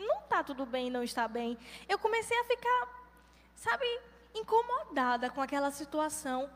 não 0.00 0.20
está 0.20 0.42
tudo 0.42 0.66
bem 0.66 0.90
não 0.90 1.02
está 1.02 1.28
bem. 1.28 1.56
Eu 1.88 1.98
comecei 1.98 2.38
a 2.38 2.44
ficar, 2.44 2.88
sabe, 3.54 3.86
incomodada 4.34 5.30
com 5.30 5.40
aquela 5.40 5.70
situação. 5.70 6.50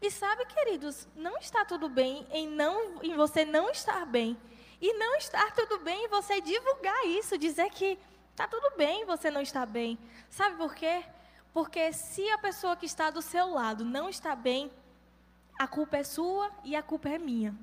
E 0.00 0.10
sabe, 0.10 0.44
queridos, 0.46 1.06
não 1.14 1.38
está 1.38 1.64
tudo 1.64 1.88
bem 1.88 2.26
em, 2.30 2.48
não, 2.48 3.02
em 3.02 3.14
você 3.14 3.44
não 3.44 3.70
estar 3.70 4.04
bem. 4.04 4.36
E 4.80 4.92
não 4.94 5.14
estar 5.16 5.52
tudo 5.52 5.78
bem 5.78 6.04
em 6.04 6.08
você 6.08 6.40
divulgar 6.40 7.06
isso, 7.06 7.38
dizer 7.38 7.70
que 7.70 7.98
está 8.30 8.48
tudo 8.48 8.76
bem 8.76 9.04
você 9.04 9.30
não 9.30 9.40
está 9.40 9.64
bem. 9.64 9.98
Sabe 10.28 10.56
por 10.56 10.74
quê? 10.74 11.04
Porque 11.52 11.92
se 11.92 12.28
a 12.30 12.38
pessoa 12.38 12.76
que 12.76 12.86
está 12.86 13.10
do 13.10 13.22
seu 13.22 13.50
lado 13.50 13.84
não 13.84 14.08
está 14.08 14.34
bem, 14.34 14.70
a 15.58 15.68
culpa 15.68 15.98
é 15.98 16.04
sua 16.04 16.50
e 16.64 16.74
a 16.74 16.82
culpa 16.82 17.10
é 17.10 17.18
minha. 17.18 17.54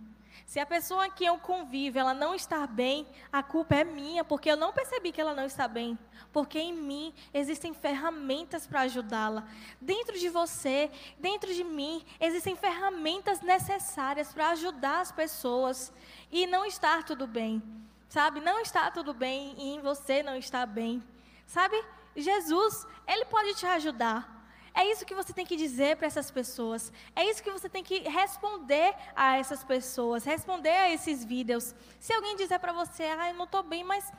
Se 0.46 0.60
a 0.60 0.66
pessoa 0.66 1.10
que 1.10 1.26
eu 1.26 1.38
convivo, 1.38 2.00
ela 2.00 2.14
não 2.14 2.34
está 2.34 2.66
bem, 2.66 3.08
a 3.32 3.44
culpa 3.44 3.76
é 3.76 3.84
minha, 3.84 4.24
porque 4.24 4.50
eu 4.50 4.58
não 4.58 4.74
percebi 4.74 5.12
que 5.12 5.22
ela 5.22 5.34
não 5.34 5.46
está 5.46 5.68
bem. 5.68 5.98
Porque 6.32 6.60
em 6.60 6.74
mim 6.74 7.14
existem 7.34 7.74
ferramentas 7.74 8.66
para 8.68 8.82
ajudá-la. 8.82 9.44
Dentro 9.80 10.18
de 10.18 10.30
você, 10.30 10.92
dentro 11.20 11.54
de 11.54 11.64
mim, 11.64 12.04
existem 12.20 12.56
ferramentas 12.56 13.42
necessárias 13.42 14.34
para 14.34 14.50
ajudar 14.52 15.02
as 15.02 15.12
pessoas. 15.12 15.94
E 16.32 16.46
não 16.48 16.66
estar 16.66 17.04
tudo 17.04 17.26
bem. 17.28 17.62
Sabe? 18.08 18.40
Não 18.42 18.60
está 18.60 18.90
tudo 18.90 19.14
bem 19.14 19.54
e 19.58 19.76
em 19.76 19.82
você 19.82 20.24
não 20.24 20.36
está 20.36 20.66
bem. 20.66 21.04
Sabe? 21.46 21.84
Jesus, 22.16 22.88
ele 23.08 23.26
pode 23.26 23.54
te 23.56 23.66
ajudar. 23.66 24.39
É 24.80 24.86
isso 24.90 25.06
que 25.06 25.14
você 25.14 25.34
tem 25.34 25.46
que 25.46 25.58
dizer 25.58 25.98
para 25.98 26.08
essas 26.08 26.32
pessoas. 26.32 26.90
É 27.14 27.26
isso 27.30 27.44
que 27.44 27.52
você 27.52 27.68
tem 27.68 27.84
que 27.84 28.00
responder 28.08 28.96
a 29.14 29.38
essas 29.38 29.62
pessoas, 29.62 30.24
responder 30.24 30.70
a 30.70 30.90
esses 30.90 31.26
vídeos. 31.26 31.76
Se 32.00 32.14
alguém 32.14 32.38
dizer 32.38 32.60
para 32.60 32.72
você, 32.72 33.04
ah, 33.04 33.30
eu 33.30 33.36
não 33.36 33.44
estou 33.44 33.62
bem, 33.62 33.84
mas 33.84 34.10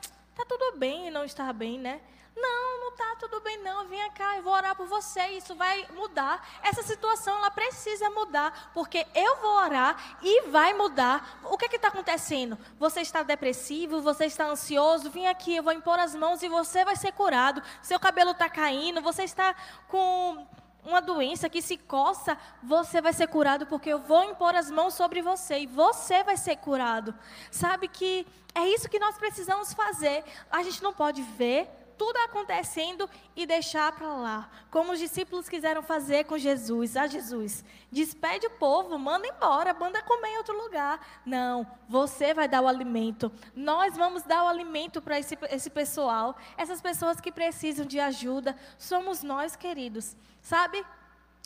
tá 0.41 0.57
tudo 0.57 0.77
bem 0.77 1.11
não 1.11 1.23
estar 1.23 1.51
bem, 1.53 1.77
né? 1.77 2.01
Não, 2.35 2.79
não 2.79 2.91
tá 2.95 3.15
tudo 3.19 3.39
bem 3.41 3.61
não. 3.61 3.87
Venha 3.87 4.09
cá, 4.11 4.37
eu 4.37 4.43
vou 4.43 4.53
orar 4.53 4.75
por 4.75 4.87
você. 4.87 5.21
Isso 5.27 5.53
vai 5.53 5.85
mudar. 5.93 6.47
Essa 6.63 6.81
situação 6.81 7.37
ela 7.37 7.51
precisa 7.51 8.09
mudar, 8.09 8.71
porque 8.73 9.05
eu 9.13 9.35
vou 9.37 9.51
orar 9.57 10.17
e 10.21 10.47
vai 10.47 10.73
mudar. 10.73 11.39
O 11.43 11.57
que 11.57 11.65
é 11.65 11.75
está 11.75 11.89
acontecendo? 11.89 12.57
Você 12.79 13.01
está 13.01 13.21
depressivo, 13.21 14.01
você 14.01 14.25
está 14.25 14.45
ansioso. 14.45 15.11
Vem 15.11 15.27
aqui, 15.27 15.55
eu 15.55 15.63
vou 15.63 15.73
impor 15.73 15.99
as 15.99 16.15
mãos 16.15 16.41
e 16.41 16.49
você 16.49 16.83
vai 16.85 16.95
ser 16.95 17.11
curado. 17.11 17.61
Seu 17.81 17.99
cabelo 17.99 18.31
está 18.31 18.49
caindo, 18.49 19.01
você 19.01 19.23
está 19.23 19.53
com 19.87 20.47
uma 20.85 21.01
doença 21.01 21.49
que 21.49 21.61
se 21.61 21.77
coça, 21.77 22.37
você 22.63 23.01
vai 23.01 23.13
ser 23.13 23.27
curado 23.27 23.65
porque 23.65 23.89
eu 23.89 23.99
vou 23.99 24.23
impor 24.23 24.55
as 24.55 24.71
mãos 24.71 24.93
sobre 24.93 25.21
você 25.21 25.59
e 25.59 25.67
você 25.67 26.23
vai 26.23 26.37
ser 26.37 26.57
curado. 26.57 27.13
Sabe 27.49 27.87
que 27.87 28.25
é 28.53 28.67
isso 28.67 28.89
que 28.89 28.99
nós 28.99 29.17
precisamos 29.17 29.73
fazer. 29.73 30.23
A 30.51 30.63
gente 30.63 30.81
não 30.83 30.93
pode 30.93 31.21
ver 31.21 31.69
tudo 32.01 32.17
acontecendo 32.17 33.07
e 33.35 33.45
deixar 33.45 33.91
para 33.91 34.11
lá. 34.11 34.49
Como 34.71 34.91
os 34.91 34.97
discípulos 34.97 35.47
quiseram 35.47 35.83
fazer 35.83 36.23
com 36.25 36.35
Jesus. 36.35 36.97
Ah, 36.97 37.05
Jesus, 37.05 37.63
despede 37.91 38.47
o 38.47 38.57
povo, 38.57 38.97
manda 38.97 39.27
embora, 39.27 39.71
manda 39.71 40.01
comer 40.01 40.29
em 40.29 40.37
outro 40.37 40.59
lugar. 40.63 40.99
Não, 41.23 41.63
você 41.87 42.33
vai 42.33 42.47
dar 42.47 42.61
o 42.61 42.67
alimento. 42.67 43.31
Nós 43.55 43.95
vamos 43.95 44.23
dar 44.23 44.43
o 44.43 44.47
alimento 44.47 44.99
para 44.99 45.19
esse, 45.19 45.37
esse 45.51 45.69
pessoal, 45.69 46.35
essas 46.57 46.81
pessoas 46.81 47.21
que 47.21 47.31
precisam 47.31 47.85
de 47.85 47.99
ajuda. 47.99 48.57
Somos 48.79 49.21
nós, 49.21 49.55
queridos. 49.55 50.17
Sabe? 50.41 50.83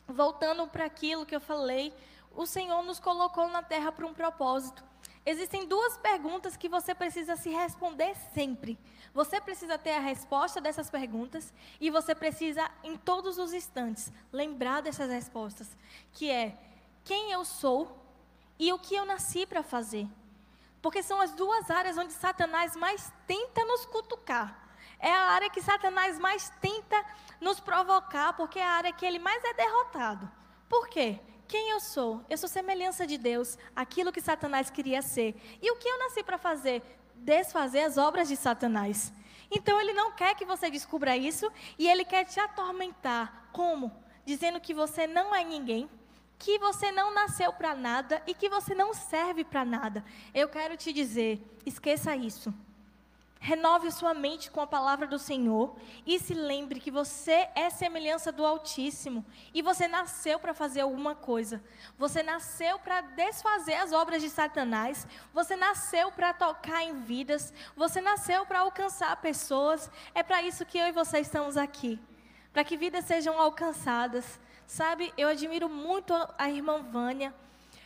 Voltando 0.07 0.65
para 0.67 0.85
aquilo 0.85 1.25
que 1.25 1.35
eu 1.35 1.41
falei, 1.41 1.93
o 2.33 2.45
Senhor 2.45 2.81
nos 2.81 2.97
colocou 2.97 3.49
na 3.49 3.61
terra 3.61 3.91
para 3.91 4.07
um 4.07 4.13
propósito. 4.13 4.81
Existem 5.25 5.65
duas 5.67 5.97
perguntas 5.97 6.55
que 6.55 6.69
você 6.69 6.93
precisa 6.93 7.35
se 7.35 7.49
responder 7.49 8.15
sempre. 8.33 8.77
Você 9.11 9.41
precisa 9.41 9.77
ter 9.77 9.93
a 9.93 9.99
resposta 9.99 10.61
dessas 10.61 10.89
perguntas 10.89 11.51
e 11.81 11.89
você 11.89 12.13
precisa, 12.13 12.69
em 12.83 12.95
todos 12.95 13.39
os 13.39 13.51
instantes, 13.51 14.11
lembrar 14.31 14.81
dessas 14.81 15.09
respostas, 15.09 15.67
que 16.13 16.29
é 16.29 16.55
quem 17.03 17.31
eu 17.31 17.43
sou 17.43 17.97
e 18.59 18.71
o 18.71 18.77
que 18.77 18.93
eu 18.93 19.03
nasci 19.03 19.47
para 19.47 19.63
fazer. 19.63 20.07
Porque 20.79 21.01
são 21.01 21.19
as 21.19 21.31
duas 21.31 21.71
áreas 21.71 21.97
onde 21.97 22.13
Satanás 22.13 22.75
mais 22.75 23.11
tenta 23.25 23.65
nos 23.65 23.85
cutucar. 23.87 24.63
É 24.99 25.11
a 25.11 25.29
área 25.31 25.49
que 25.49 25.61
Satanás 25.61 26.19
mais 26.19 26.49
tenta 26.61 27.03
nos 27.41 27.59
provocar, 27.59 28.33
porque 28.33 28.59
é 28.59 28.63
a 28.63 28.71
área 28.71 28.93
que 28.93 29.05
ele 29.05 29.17
mais 29.17 29.43
é 29.43 29.53
derrotado. 29.53 30.31
Por 30.69 30.87
quê? 30.87 31.19
Quem 31.47 31.69
eu 31.69 31.79
sou? 31.79 32.23
Eu 32.29 32.37
sou 32.37 32.49
semelhança 32.49 33.05
de 33.05 33.17
Deus, 33.17 33.57
aquilo 33.75 34.11
que 34.11 34.21
Satanás 34.21 34.69
queria 34.69 35.01
ser. 35.01 35.35
E 35.61 35.71
o 35.71 35.75
que 35.77 35.87
eu 35.87 35.99
nasci 35.99 36.23
para 36.23 36.37
fazer? 36.37 36.81
desfazer 37.15 37.81
as 37.81 37.97
obras 37.97 38.27
de 38.27 38.35
Satanás. 38.35 39.13
Então 39.49 39.79
ele 39.79 39.93
não 39.93 40.11
quer 40.11 40.35
que 40.35 40.45
você 40.45 40.69
descubra 40.69 41.15
isso 41.15 41.51
e 41.77 41.87
ele 41.87 42.03
quer 42.03 42.25
te 42.25 42.39
atormentar. 42.39 43.49
Como? 43.51 43.91
Dizendo 44.25 44.59
que 44.59 44.73
você 44.73 45.07
não 45.07 45.33
é 45.33 45.43
ninguém, 45.43 45.89
que 46.37 46.57
você 46.59 46.91
não 46.91 47.13
nasceu 47.13 47.53
para 47.53 47.75
nada 47.75 48.21
e 48.27 48.33
que 48.33 48.49
você 48.49 48.73
não 48.73 48.93
serve 48.93 49.43
para 49.43 49.63
nada. 49.63 50.03
Eu 50.33 50.49
quero 50.49 50.75
te 50.75 50.91
dizer, 50.91 51.41
esqueça 51.65 52.15
isso. 52.15 52.53
Renove 53.45 53.91
sua 53.91 54.11
mente 54.11 54.49
com 54.49 54.59
a 54.59 54.65
palavra 54.65 55.05
do 55.05 55.19
Senhor 55.19 55.75
e 56.03 56.17
se 56.17 56.33
lembre 56.33 56.79
que 56.79 56.89
você 56.89 57.47
é 57.53 57.69
semelhança 57.69 58.31
do 58.31 58.43
Altíssimo 58.43 59.23
e 59.53 59.61
você 59.61 59.87
nasceu 59.87 60.39
para 60.39 60.51
fazer 60.51 60.81
alguma 60.81 61.13
coisa. 61.13 61.63
Você 61.95 62.23
nasceu 62.23 62.79
para 62.79 63.01
desfazer 63.01 63.75
as 63.75 63.91
obras 63.91 64.23
de 64.23 64.31
Satanás. 64.31 65.05
Você 65.31 65.55
nasceu 65.55 66.11
para 66.11 66.33
tocar 66.33 66.81
em 66.81 66.99
vidas. 67.01 67.53
Você 67.77 68.01
nasceu 68.01 68.47
para 68.47 68.61
alcançar 68.61 69.15
pessoas. 69.17 69.91
É 70.15 70.23
para 70.23 70.41
isso 70.41 70.65
que 70.65 70.79
eu 70.79 70.87
e 70.87 70.91
você 70.91 71.19
estamos 71.19 71.55
aqui 71.55 71.99
para 72.51 72.63
que 72.63 72.75
vidas 72.75 73.05
sejam 73.05 73.39
alcançadas. 73.39 74.39
Sabe, 74.65 75.13
eu 75.15 75.27
admiro 75.27 75.69
muito 75.69 76.15
a 76.35 76.49
irmã 76.49 76.81
Vânia. 76.81 77.31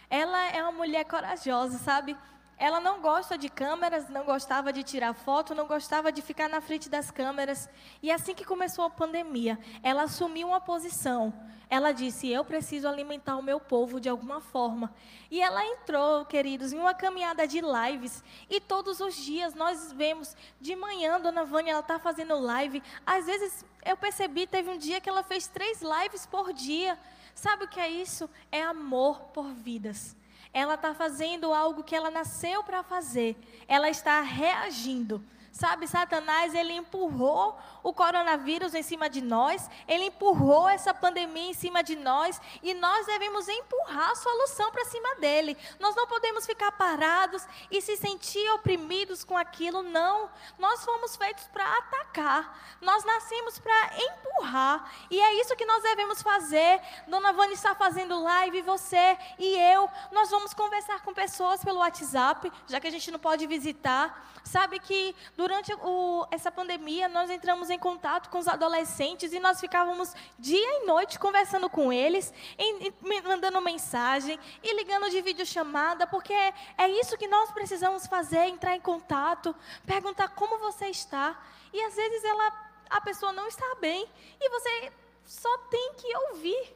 Ela 0.10 0.51
é 0.51 0.63
uma 0.63 0.71
mulher 0.71 1.03
corajosa, 1.03 1.77
sabe? 1.79 2.15
Ela 2.60 2.82
não 2.82 3.00
gosta 3.00 3.38
de 3.38 3.48
câmeras, 3.48 4.10
não 4.10 4.26
gostava 4.26 4.74
de 4.74 4.84
tirar 4.84 5.13
foto, 5.13 5.56
não 5.56 5.65
gostava 5.65 6.12
de 6.12 6.22
ficar 6.22 6.50
na 6.50 6.60
frente 6.60 6.89
das 6.89 7.10
câmeras. 7.10 7.69
E 8.04 8.12
assim 8.12 8.36
que 8.36 8.43
começou 8.43 8.84
a 8.84 8.89
pandemia, 8.89 9.58
ela 9.82 10.04
assumiu 10.04 10.50
uma 10.50 10.60
posição. 10.60 11.34
Ela 11.69 11.93
disse: 11.93 12.28
Eu 12.28 12.43
preciso 12.43 12.86
alimentar 12.86 13.38
o 13.38 13.41
meu 13.41 13.62
povo 13.62 14.02
de 14.02 14.10
alguma 14.10 14.41
forma. 14.41 14.93
E 15.32 15.39
ela 15.39 15.63
entrou, 15.65 16.26
queridos, 16.26 16.74
em 16.74 16.80
uma 16.80 16.93
caminhada 16.93 17.48
de 17.48 17.62
lives. 17.62 18.22
E 18.50 18.60
todos 18.60 19.00
os 19.00 19.15
dias 19.15 19.54
nós 19.54 19.93
vemos, 19.93 20.36
de 20.60 20.76
manhã, 20.76 21.22
Dona 21.22 21.45
Vânia, 21.45 21.72
ela 21.72 21.80
está 21.80 21.98
fazendo 21.98 22.38
live. 22.39 22.84
Às 23.06 23.26
vezes 23.26 23.63
eu 23.86 23.95
percebi, 23.95 24.45
teve 24.45 24.69
um 24.69 24.78
dia 24.78 25.00
que 25.00 25.08
ela 25.08 25.24
fez 25.24 25.48
três 25.48 25.82
lives 25.82 26.26
por 26.26 26.52
dia. 26.52 27.00
Sabe 27.34 27.63
o 27.63 27.69
que 27.69 27.80
é 27.80 27.88
isso? 27.88 28.30
É 28.52 28.62
amor 28.62 29.22
por 29.32 29.54
vidas. 29.54 30.18
Ela 30.53 30.73
está 30.75 30.93
fazendo 30.93 31.53
algo 31.53 31.83
que 31.83 31.95
ela 31.95 32.09
nasceu 32.09 32.63
para 32.63 32.83
fazer. 32.83 33.35
Ela 33.67 33.89
está 33.89 34.21
reagindo. 34.21 35.23
Sabe, 35.51 35.88
Satanás, 35.88 36.53
ele 36.53 36.73
empurrou 36.73 37.57
o 37.81 37.93
coronavírus 37.93 38.73
em 38.73 38.83
cima 38.83 39.09
de 39.09 39.21
nós, 39.21 39.69
ele 39.88 40.05
empurrou 40.05 40.67
essa 40.67 40.93
pandemia 40.93 41.49
em 41.49 41.53
cima 41.53 41.81
de 41.81 41.95
nós, 41.95 42.39
e 42.62 42.73
nós 42.73 43.05
devemos 43.05 43.47
empurrar 43.47 44.12
a 44.12 44.15
solução 44.15 44.71
para 44.71 44.85
cima 44.85 45.15
dele. 45.15 45.57
Nós 45.79 45.95
não 45.95 46.07
podemos 46.07 46.45
ficar 46.45 46.71
parados 46.73 47.45
e 47.71 47.81
se 47.81 47.97
sentir 47.97 48.49
oprimidos 48.51 49.23
com 49.23 49.38
aquilo, 49.38 49.81
não. 49.81 50.29
Nós 50.57 50.83
fomos 50.83 51.15
feitos 51.15 51.45
para 51.47 51.65
atacar, 51.77 52.77
nós 52.81 53.03
nascemos 53.03 53.59
para 53.59 53.91
empurrar, 53.97 54.91
e 55.09 55.19
é 55.19 55.41
isso 55.41 55.55
que 55.55 55.65
nós 55.65 55.81
devemos 55.83 56.21
fazer. 56.21 56.81
Dona 57.07 57.33
Vânia 57.33 57.53
está 57.53 57.73
fazendo 57.73 58.21
live, 58.21 58.62
você 58.62 59.17
e 59.38 59.57
eu, 59.73 59.89
nós 60.12 60.29
vamos 60.29 60.53
conversar 60.53 61.01
com 61.01 61.13
pessoas 61.13 61.63
pelo 61.63 61.79
WhatsApp, 61.79 62.51
já 62.67 62.79
que 62.79 62.88
a 62.88 62.91
gente 62.91 63.09
não 63.12 63.19
pode 63.19 63.47
visitar. 63.47 64.27
Sabe 64.43 64.79
que 64.79 65.15
durante 65.39 65.73
o, 65.73 66.28
essa 66.32 66.52
pandemia 66.52 67.08
nós 67.08 67.30
entramos 67.30 67.69
em 67.69 67.80
contato 67.80 68.30
com 68.30 68.39
os 68.39 68.47
adolescentes 68.49 69.32
e 69.32 69.39
nós 69.39 69.58
ficávamos 69.58 70.13
dia 70.38 70.82
e 70.82 70.86
noite 70.86 71.17
conversando 71.17 71.69
com 71.69 71.93
eles, 71.93 72.34
em, 72.58 72.88
em, 72.88 72.93
mandando 73.23 73.62
mensagem 73.62 74.38
e 74.62 74.75
ligando 74.75 75.10
de 75.10 75.21
videochamada, 75.21 76.06
porque 76.06 76.34
é, 76.34 76.54
é 76.78 76.89
isso 76.89 77.17
que 77.17 77.25
nós 77.25 77.54
precisamos 77.54 78.06
fazer, 78.06 78.47
entrar 78.47 78.75
em 78.75 78.82
contato, 78.82 79.56
perguntar 79.86 80.28
como 80.28 80.58
você 80.58 80.88
está. 80.88 81.41
E 81.71 81.82
às 81.84 81.95
vezes 81.95 82.21
ela, 82.25 82.47
a 82.89 82.99
pessoa 82.99 83.32
não 83.32 83.47
está 83.47 83.75
bem 83.80 84.06
e 84.41 84.49
você 84.49 84.91
só 85.23 85.58
tem 85.69 85.93
que 85.93 86.17
ouvir. 86.17 86.75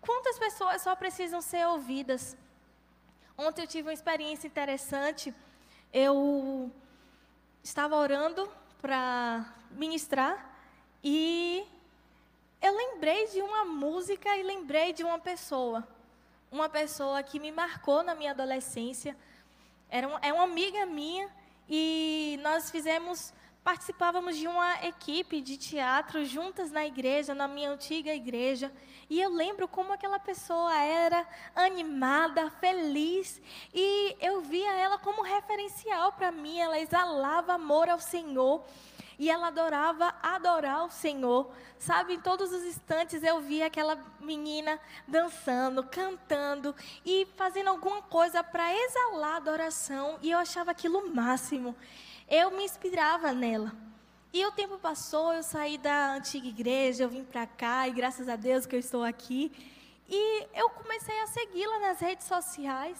Quantas 0.00 0.38
pessoas 0.38 0.80
só 0.80 0.94
precisam 0.94 1.40
ser 1.40 1.66
ouvidas? 1.66 2.36
Ontem 3.36 3.62
eu 3.62 3.66
tive 3.66 3.88
uma 3.88 3.92
experiência 3.92 4.46
interessante. 4.46 5.34
Eu 5.92 6.70
estava 7.62 7.96
orando 7.96 8.50
para 8.80 9.44
ministrar 9.70 10.50
e 11.02 11.64
eu 12.60 12.76
lembrei 12.76 13.26
de 13.28 13.40
uma 13.40 13.64
música 13.64 14.36
e 14.36 14.42
lembrei 14.42 14.92
de 14.92 15.02
uma 15.02 15.18
pessoa. 15.18 15.86
Uma 16.50 16.68
pessoa 16.68 17.22
que 17.22 17.38
me 17.38 17.52
marcou 17.52 18.02
na 18.02 18.14
minha 18.14 18.32
adolescência. 18.32 19.16
Era 19.88 20.08
uma, 20.08 20.18
é 20.20 20.32
uma 20.32 20.44
amiga 20.44 20.84
minha 20.84 21.28
e 21.68 22.38
nós 22.42 22.70
fizemos, 22.70 23.32
participávamos 23.70 24.36
de 24.36 24.48
uma 24.48 24.84
equipe 24.84 25.40
de 25.40 25.56
teatro 25.56 26.24
juntas 26.24 26.72
na 26.72 26.84
igreja, 26.84 27.36
na 27.36 27.46
minha 27.46 27.70
antiga 27.70 28.12
igreja. 28.12 28.72
E 29.08 29.20
eu 29.20 29.30
lembro 29.30 29.68
como 29.68 29.92
aquela 29.92 30.18
pessoa 30.18 30.74
era 30.76 31.24
animada, 31.54 32.50
feliz. 32.50 33.40
E 33.72 34.16
eu 34.20 34.40
via 34.40 34.72
ela 34.72 34.98
como 34.98 35.22
referencial 35.22 36.10
para 36.10 36.32
mim. 36.32 36.58
Ela 36.58 36.80
exalava 36.80 37.52
amor 37.52 37.88
ao 37.88 38.00
Senhor. 38.00 38.64
e 39.20 39.30
ela 39.30 39.48
adorava 39.48 40.14
adorar 40.22 40.86
o 40.86 40.90
Senhor. 40.90 41.52
Sabe, 41.78 42.14
em 42.14 42.20
todos 42.20 42.50
os 42.52 42.64
instantes 42.64 43.22
eu 43.22 43.38
via 43.38 43.66
aquela 43.66 43.96
menina 44.18 44.80
dançando, 45.06 45.84
cantando 45.84 46.74
e 47.04 47.28
fazendo 47.36 47.68
alguma 47.68 48.00
coisa 48.00 48.42
para 48.42 48.74
exalar 48.74 49.34
a 49.34 49.36
adoração, 49.36 50.18
e 50.22 50.30
eu 50.30 50.38
achava 50.38 50.70
aquilo 50.70 51.00
o 51.00 51.14
máximo. 51.14 51.76
Eu 52.30 52.52
me 52.52 52.64
inspirava 52.64 53.32
nela. 53.32 53.72
E 54.32 54.46
o 54.46 54.52
tempo 54.52 54.78
passou, 54.78 55.32
eu 55.32 55.42
saí 55.42 55.76
da 55.76 56.14
antiga 56.14 56.46
igreja, 56.46 57.02
eu 57.02 57.08
vim 57.08 57.24
para 57.24 57.44
cá 57.44 57.88
e 57.88 57.92
graças 57.92 58.28
a 58.28 58.36
Deus 58.36 58.66
que 58.66 58.76
eu 58.76 58.78
estou 58.78 59.02
aqui. 59.02 59.50
E 60.08 60.46
eu 60.54 60.70
comecei 60.70 61.20
a 61.22 61.26
segui-la 61.26 61.80
nas 61.80 61.98
redes 61.98 62.28
sociais. 62.28 62.96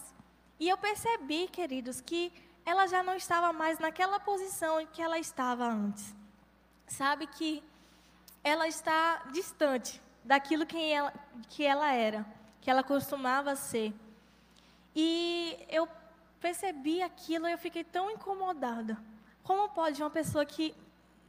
E 0.59 0.67
eu 0.67 0.77
percebi, 0.77 1.47
queridos, 1.47 2.01
que 2.01 2.29
ela 2.65 2.87
já 2.87 3.01
não 3.01 3.15
estava 3.15 3.53
mais 3.53 3.79
naquela 3.79 4.19
posição 4.19 4.81
em 4.81 4.87
que 4.87 5.01
ela 5.01 5.17
estava 5.17 5.65
antes. 5.65 6.13
Sabe 6.85 7.25
que 7.25 7.63
ela 8.43 8.67
está 8.67 9.23
distante 9.31 10.01
daquilo 10.25 10.65
que 10.65 10.91
ela, 10.91 11.13
que 11.47 11.63
ela 11.63 11.93
era, 11.93 12.25
que 12.59 12.69
ela 12.69 12.83
costumava 12.83 13.55
ser. 13.55 13.93
E 14.93 15.57
eu 15.69 15.87
percebi 16.41 17.01
aquilo 17.01 17.47
e 17.47 17.53
eu 17.53 17.57
fiquei 17.57 17.85
tão 17.85 18.11
incomodada. 18.11 18.97
Como 19.43 19.69
pode 19.69 20.01
uma 20.01 20.09
pessoa 20.09 20.45
que 20.45 20.75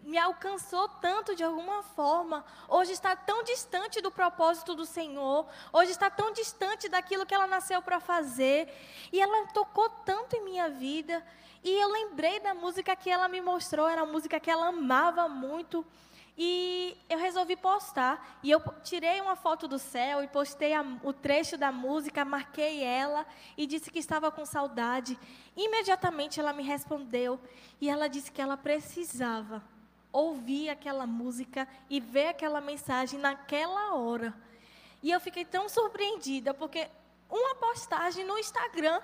me 0.03 0.19
alcançou 0.19 0.89
tanto 0.89 1.35
de 1.35 1.45
alguma 1.45 1.83
forma, 1.83 2.45
hoje 2.69 2.93
está 2.93 3.15
tão 3.15 3.43
distante 3.45 4.01
do 4.01 4.11
propósito 4.11 4.75
do 4.75 4.85
Senhor, 4.85 5.47
hoje 5.73 5.93
está 5.93 6.11
tão 6.11 6.33
distante 6.33 6.89
daquilo 6.89 7.25
que 7.25 7.35
ela 7.35 7.47
nasceu 7.47 7.81
para 7.81 8.01
fazer, 8.01 8.69
e 9.13 9.21
ela 9.21 9.47
tocou 9.49 9.89
tanto 10.05 10.37
em 10.37 10.45
minha 10.45 10.69
vida, 10.69 11.25
e 11.63 11.71
eu 11.71 11.89
lembrei 11.89 12.41
da 12.41 12.53
música 12.53 12.97
que 12.97 13.09
ela 13.09 13.29
me 13.29 13.41
mostrou, 13.41 13.89
era 13.89 14.05
música 14.05 14.41
que 14.41 14.51
ela 14.51 14.69
amava 14.69 15.29
muito, 15.29 15.87
e 16.37 16.97
eu 17.09 17.19
resolvi 17.19 17.57
postar. 17.57 18.39
E 18.43 18.51
eu 18.51 18.61
tirei 18.83 19.21
uma 19.21 19.37
foto 19.37 19.69
do 19.69 19.79
céu 19.79 20.23
e 20.23 20.29
postei 20.29 20.73
a, 20.73 20.85
o 21.03 21.13
trecho 21.13 21.57
da 21.57 21.71
música, 21.71 22.25
marquei 22.25 22.83
ela 22.83 23.27
e 23.57 23.67
disse 23.67 23.91
que 23.91 23.99
estava 23.99 24.31
com 24.31 24.45
saudade. 24.45 25.19
Imediatamente 25.57 26.41
ela 26.41 26.53
me 26.53 26.63
respondeu 26.63 27.39
e 27.81 27.89
ela 27.89 28.09
disse 28.09 28.33
que 28.33 28.41
ela 28.41 28.57
precisava 28.57 29.63
ouvir 30.11 30.69
aquela 30.69 31.07
música 31.07 31.67
e 31.89 31.99
ver 32.01 32.29
aquela 32.29 32.61
mensagem 32.61 33.19
naquela 33.19 33.95
hora. 33.95 34.35
E 35.03 35.11
eu 35.11 35.21
fiquei 35.21 35.45
tão 35.45 35.69
surpreendida, 35.69 36.55
porque 36.55 36.89
uma 37.29 37.55
postagem 37.57 38.25
no 38.25 38.39
Instagram 38.39 39.01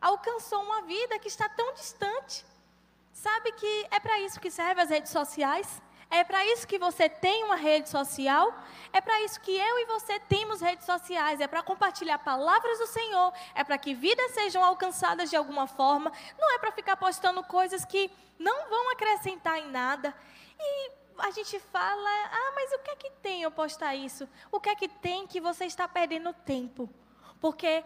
alcançou 0.00 0.62
uma 0.62 0.82
vida 0.82 1.18
que 1.18 1.28
está 1.28 1.48
tão 1.48 1.74
distante. 1.74 2.44
Sabe 3.12 3.52
que 3.52 3.86
é 3.90 4.00
para 4.00 4.18
isso 4.20 4.40
que 4.40 4.50
servem 4.50 4.82
as 4.82 4.90
redes 4.90 5.12
sociais? 5.12 5.80
É 6.12 6.22
para 6.22 6.44
isso 6.44 6.68
que 6.68 6.78
você 6.78 7.08
tem 7.08 7.42
uma 7.42 7.56
rede 7.56 7.88
social? 7.88 8.52
É 8.92 9.00
para 9.00 9.22
isso 9.22 9.40
que 9.40 9.50
eu 9.50 9.78
e 9.78 9.86
você 9.86 10.20
temos 10.20 10.60
redes 10.60 10.84
sociais? 10.84 11.40
É 11.40 11.46
para 11.46 11.62
compartilhar 11.62 12.18
palavras 12.18 12.78
do 12.78 12.86
Senhor? 12.86 13.32
É 13.54 13.64
para 13.64 13.78
que 13.78 13.94
vidas 13.94 14.32
sejam 14.32 14.62
alcançadas 14.62 15.30
de 15.30 15.36
alguma 15.36 15.66
forma? 15.66 16.12
Não 16.38 16.54
é 16.54 16.58
para 16.58 16.70
ficar 16.70 16.98
postando 16.98 17.42
coisas 17.42 17.86
que 17.86 18.10
não 18.38 18.68
vão 18.68 18.92
acrescentar 18.92 19.58
em 19.58 19.70
nada. 19.70 20.14
E 20.60 20.90
a 21.16 21.30
gente 21.30 21.58
fala, 21.58 22.10
ah, 22.30 22.52
mas 22.56 22.72
o 22.74 22.78
que 22.80 22.90
é 22.90 22.96
que 22.96 23.10
tem 23.22 23.40
eu 23.40 23.50
postar 23.50 23.94
isso? 23.94 24.28
O 24.50 24.60
que 24.60 24.68
é 24.68 24.74
que 24.74 24.88
tem 24.88 25.26
que 25.26 25.40
você 25.40 25.64
está 25.64 25.88
perdendo 25.88 26.34
tempo? 26.34 26.90
Porque 27.40 27.82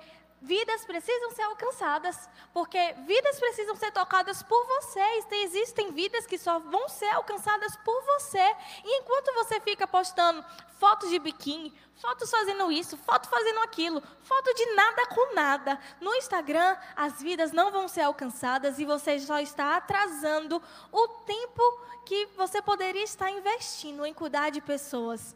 vidas 0.46 0.84
precisam 0.84 1.32
ser 1.32 1.42
alcançadas, 1.42 2.28
porque 2.54 2.94
vidas 3.04 3.38
precisam 3.38 3.74
ser 3.74 3.90
tocadas 3.90 4.42
por 4.44 4.64
vocês. 4.64 5.26
Existem 5.30 5.90
vidas 5.90 6.24
que 6.24 6.38
só 6.38 6.60
vão 6.60 6.88
ser 6.88 7.10
alcançadas 7.10 7.76
por 7.78 8.00
você. 8.04 8.54
E 8.84 9.00
enquanto 9.00 9.34
você 9.34 9.60
fica 9.60 9.86
postando 9.86 10.44
fotos 10.78 11.10
de 11.10 11.18
biquíni, 11.18 11.74
fotos 11.96 12.30
fazendo 12.30 12.70
isso, 12.70 12.96
foto 12.98 13.28
fazendo 13.28 13.58
aquilo, 13.60 14.00
foto 14.22 14.54
de 14.54 14.66
nada 14.74 15.06
com 15.06 15.34
nada, 15.34 15.80
no 16.00 16.14
Instagram 16.14 16.76
as 16.94 17.20
vidas 17.20 17.50
não 17.50 17.72
vão 17.72 17.88
ser 17.88 18.02
alcançadas 18.02 18.78
e 18.78 18.84
você 18.84 19.18
só 19.18 19.40
está 19.40 19.76
atrasando 19.76 20.62
o 20.92 21.08
tempo 21.08 21.62
que 22.04 22.26
você 22.36 22.62
poderia 22.62 23.02
estar 23.02 23.30
investindo 23.30 24.06
em 24.06 24.14
cuidar 24.14 24.50
de 24.50 24.60
pessoas. 24.60 25.34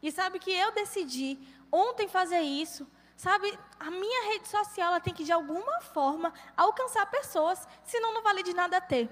E 0.00 0.12
sabe 0.12 0.38
que 0.38 0.52
eu 0.52 0.70
decidi 0.70 1.38
ontem 1.70 2.06
fazer 2.06 2.42
isso 2.42 2.86
Sabe, 3.22 3.56
a 3.78 3.88
minha 3.88 4.32
rede 4.32 4.48
social 4.48 4.88
ela 4.88 4.98
tem 4.98 5.14
que 5.14 5.22
de 5.22 5.30
alguma 5.30 5.80
forma 5.80 6.34
alcançar 6.56 7.06
pessoas, 7.06 7.68
senão 7.84 8.12
não 8.12 8.20
vale 8.20 8.42
de 8.42 8.52
nada 8.52 8.80
ter. 8.80 9.08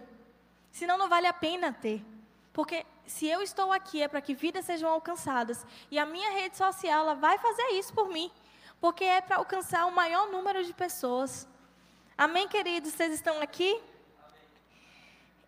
Senão 0.73 0.99
não 0.99 1.09
vale 1.09 1.29
a 1.29 1.33
pena 1.33 1.73
ter. 1.73 2.05
Porque 2.53 2.85
se 3.07 3.29
eu 3.29 3.41
estou 3.41 3.71
aqui 3.73 4.03
é 4.03 4.09
para 4.09 4.21
que 4.21 4.35
vidas 4.35 4.65
sejam 4.65 4.91
alcançadas. 4.91 5.65
E 5.93 5.97
a 5.97 6.05
minha 6.05 6.29
rede 6.33 6.57
social 6.57 7.03
ela 7.03 7.15
vai 7.15 7.39
fazer 7.39 7.69
isso 7.75 7.95
por 7.95 8.09
mim. 8.09 8.33
Porque 8.81 9.05
é 9.05 9.21
para 9.21 9.37
alcançar 9.37 9.87
o 9.87 9.93
maior 9.93 10.29
número 10.29 10.65
de 10.65 10.75
pessoas. 10.75 11.47
Amém, 12.19 12.49
queridos? 12.49 12.91
Vocês 12.91 13.13
estão 13.13 13.41
aqui? 13.41 13.81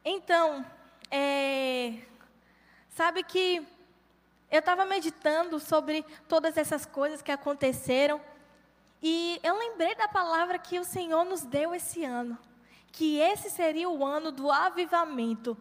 Então, 0.05 0.65
é, 1.11 1.99
sabe 2.91 3.25
que 3.25 3.67
eu 4.49 4.61
estava 4.61 4.85
meditando 4.85 5.59
sobre 5.59 6.05
todas 6.29 6.57
essas 6.57 6.87
coisas 6.87 7.21
que 7.21 7.33
aconteceram. 7.33 8.21
E 9.03 9.41
eu 9.43 9.59
lembrei 9.59 9.97
da 9.97 10.07
palavra 10.07 10.59
que 10.59 10.79
o 10.79 10.85
Senhor 10.85 11.25
nos 11.25 11.43
deu 11.43 11.75
esse 11.75 12.05
ano, 12.05 12.39
que 12.93 13.19
esse 13.19 13.51
seria 13.51 13.91
o 13.91 14.05
ano 14.05 14.31
do 14.31 14.51
avivamento. 14.51 15.57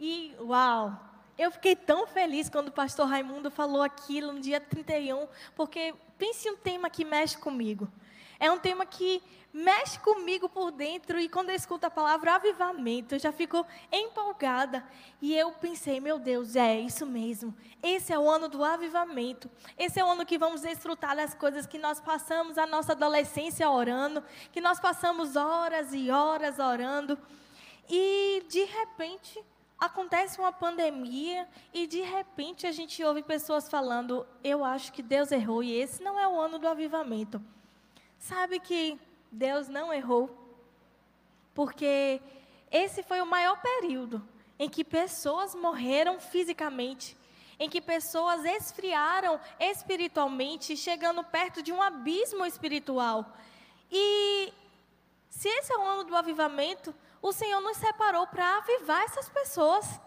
E 0.00 0.34
uau, 0.40 0.98
eu 1.36 1.50
fiquei 1.50 1.76
tão 1.76 2.06
feliz 2.06 2.48
quando 2.48 2.68
o 2.68 2.72
pastor 2.72 3.06
Raimundo 3.06 3.50
falou 3.50 3.82
aquilo 3.82 4.32
no 4.32 4.40
dia 4.40 4.58
31, 4.58 5.28
porque 5.54 5.94
pense 6.16 6.48
em 6.48 6.52
um 6.52 6.56
tema 6.56 6.88
que 6.88 7.04
mexe 7.04 7.36
comigo. 7.36 7.86
É 8.40 8.50
um 8.50 8.58
tema 8.58 8.86
que 8.86 9.22
mexe 9.56 9.98
comigo 10.00 10.50
por 10.50 10.70
dentro 10.70 11.18
e 11.18 11.30
quando 11.30 11.48
eu 11.48 11.56
escuto 11.56 11.86
a 11.86 11.90
palavra 11.90 12.34
avivamento, 12.34 13.14
eu 13.14 13.18
já 13.18 13.32
fico 13.32 13.66
empolgada. 13.90 14.84
E 15.18 15.34
eu 15.34 15.50
pensei, 15.52 15.98
meu 15.98 16.18
Deus, 16.18 16.56
é 16.56 16.78
isso 16.78 17.06
mesmo. 17.06 17.56
Esse 17.82 18.12
é 18.12 18.18
o 18.18 18.28
ano 18.28 18.50
do 18.50 18.62
avivamento. 18.62 19.50
Esse 19.78 19.98
é 19.98 20.04
o 20.04 20.10
ano 20.10 20.26
que 20.26 20.36
vamos 20.36 20.60
desfrutar 20.60 21.16
das 21.16 21.32
coisas 21.32 21.66
que 21.66 21.78
nós 21.78 21.98
passamos 21.98 22.58
a 22.58 22.66
nossa 22.66 22.92
adolescência 22.92 23.70
orando, 23.70 24.22
que 24.52 24.60
nós 24.60 24.78
passamos 24.78 25.36
horas 25.36 25.94
e 25.94 26.10
horas 26.10 26.58
orando. 26.58 27.18
E 27.88 28.44
de 28.50 28.62
repente 28.62 29.42
acontece 29.80 30.38
uma 30.38 30.52
pandemia 30.52 31.48
e 31.72 31.86
de 31.86 32.02
repente 32.02 32.66
a 32.66 32.72
gente 32.72 33.02
ouve 33.02 33.22
pessoas 33.22 33.70
falando: 33.70 34.26
"Eu 34.44 34.62
acho 34.62 34.92
que 34.92 35.02
Deus 35.02 35.32
errou 35.32 35.62
e 35.62 35.72
esse 35.72 36.02
não 36.02 36.20
é 36.20 36.28
o 36.28 36.38
ano 36.38 36.58
do 36.58 36.68
avivamento". 36.68 37.42
Sabe 38.18 38.60
que 38.60 38.98
Deus 39.36 39.68
não 39.68 39.92
errou, 39.92 40.30
porque 41.54 42.22
esse 42.70 43.02
foi 43.02 43.20
o 43.20 43.26
maior 43.26 43.60
período 43.60 44.26
em 44.58 44.66
que 44.66 44.82
pessoas 44.82 45.54
morreram 45.54 46.18
fisicamente, 46.18 47.14
em 47.58 47.68
que 47.68 47.82
pessoas 47.82 48.46
esfriaram 48.46 49.38
espiritualmente, 49.60 50.74
chegando 50.74 51.22
perto 51.22 51.62
de 51.62 51.70
um 51.70 51.82
abismo 51.82 52.46
espiritual. 52.46 53.36
E 53.92 54.54
se 55.28 55.48
esse 55.48 55.70
é 55.70 55.76
o 55.76 55.82
ano 55.82 56.04
do 56.04 56.16
avivamento, 56.16 56.94
o 57.20 57.30
Senhor 57.30 57.60
nos 57.60 57.76
separou 57.76 58.26
para 58.26 58.56
avivar 58.56 59.02
essas 59.02 59.28
pessoas. 59.28 60.00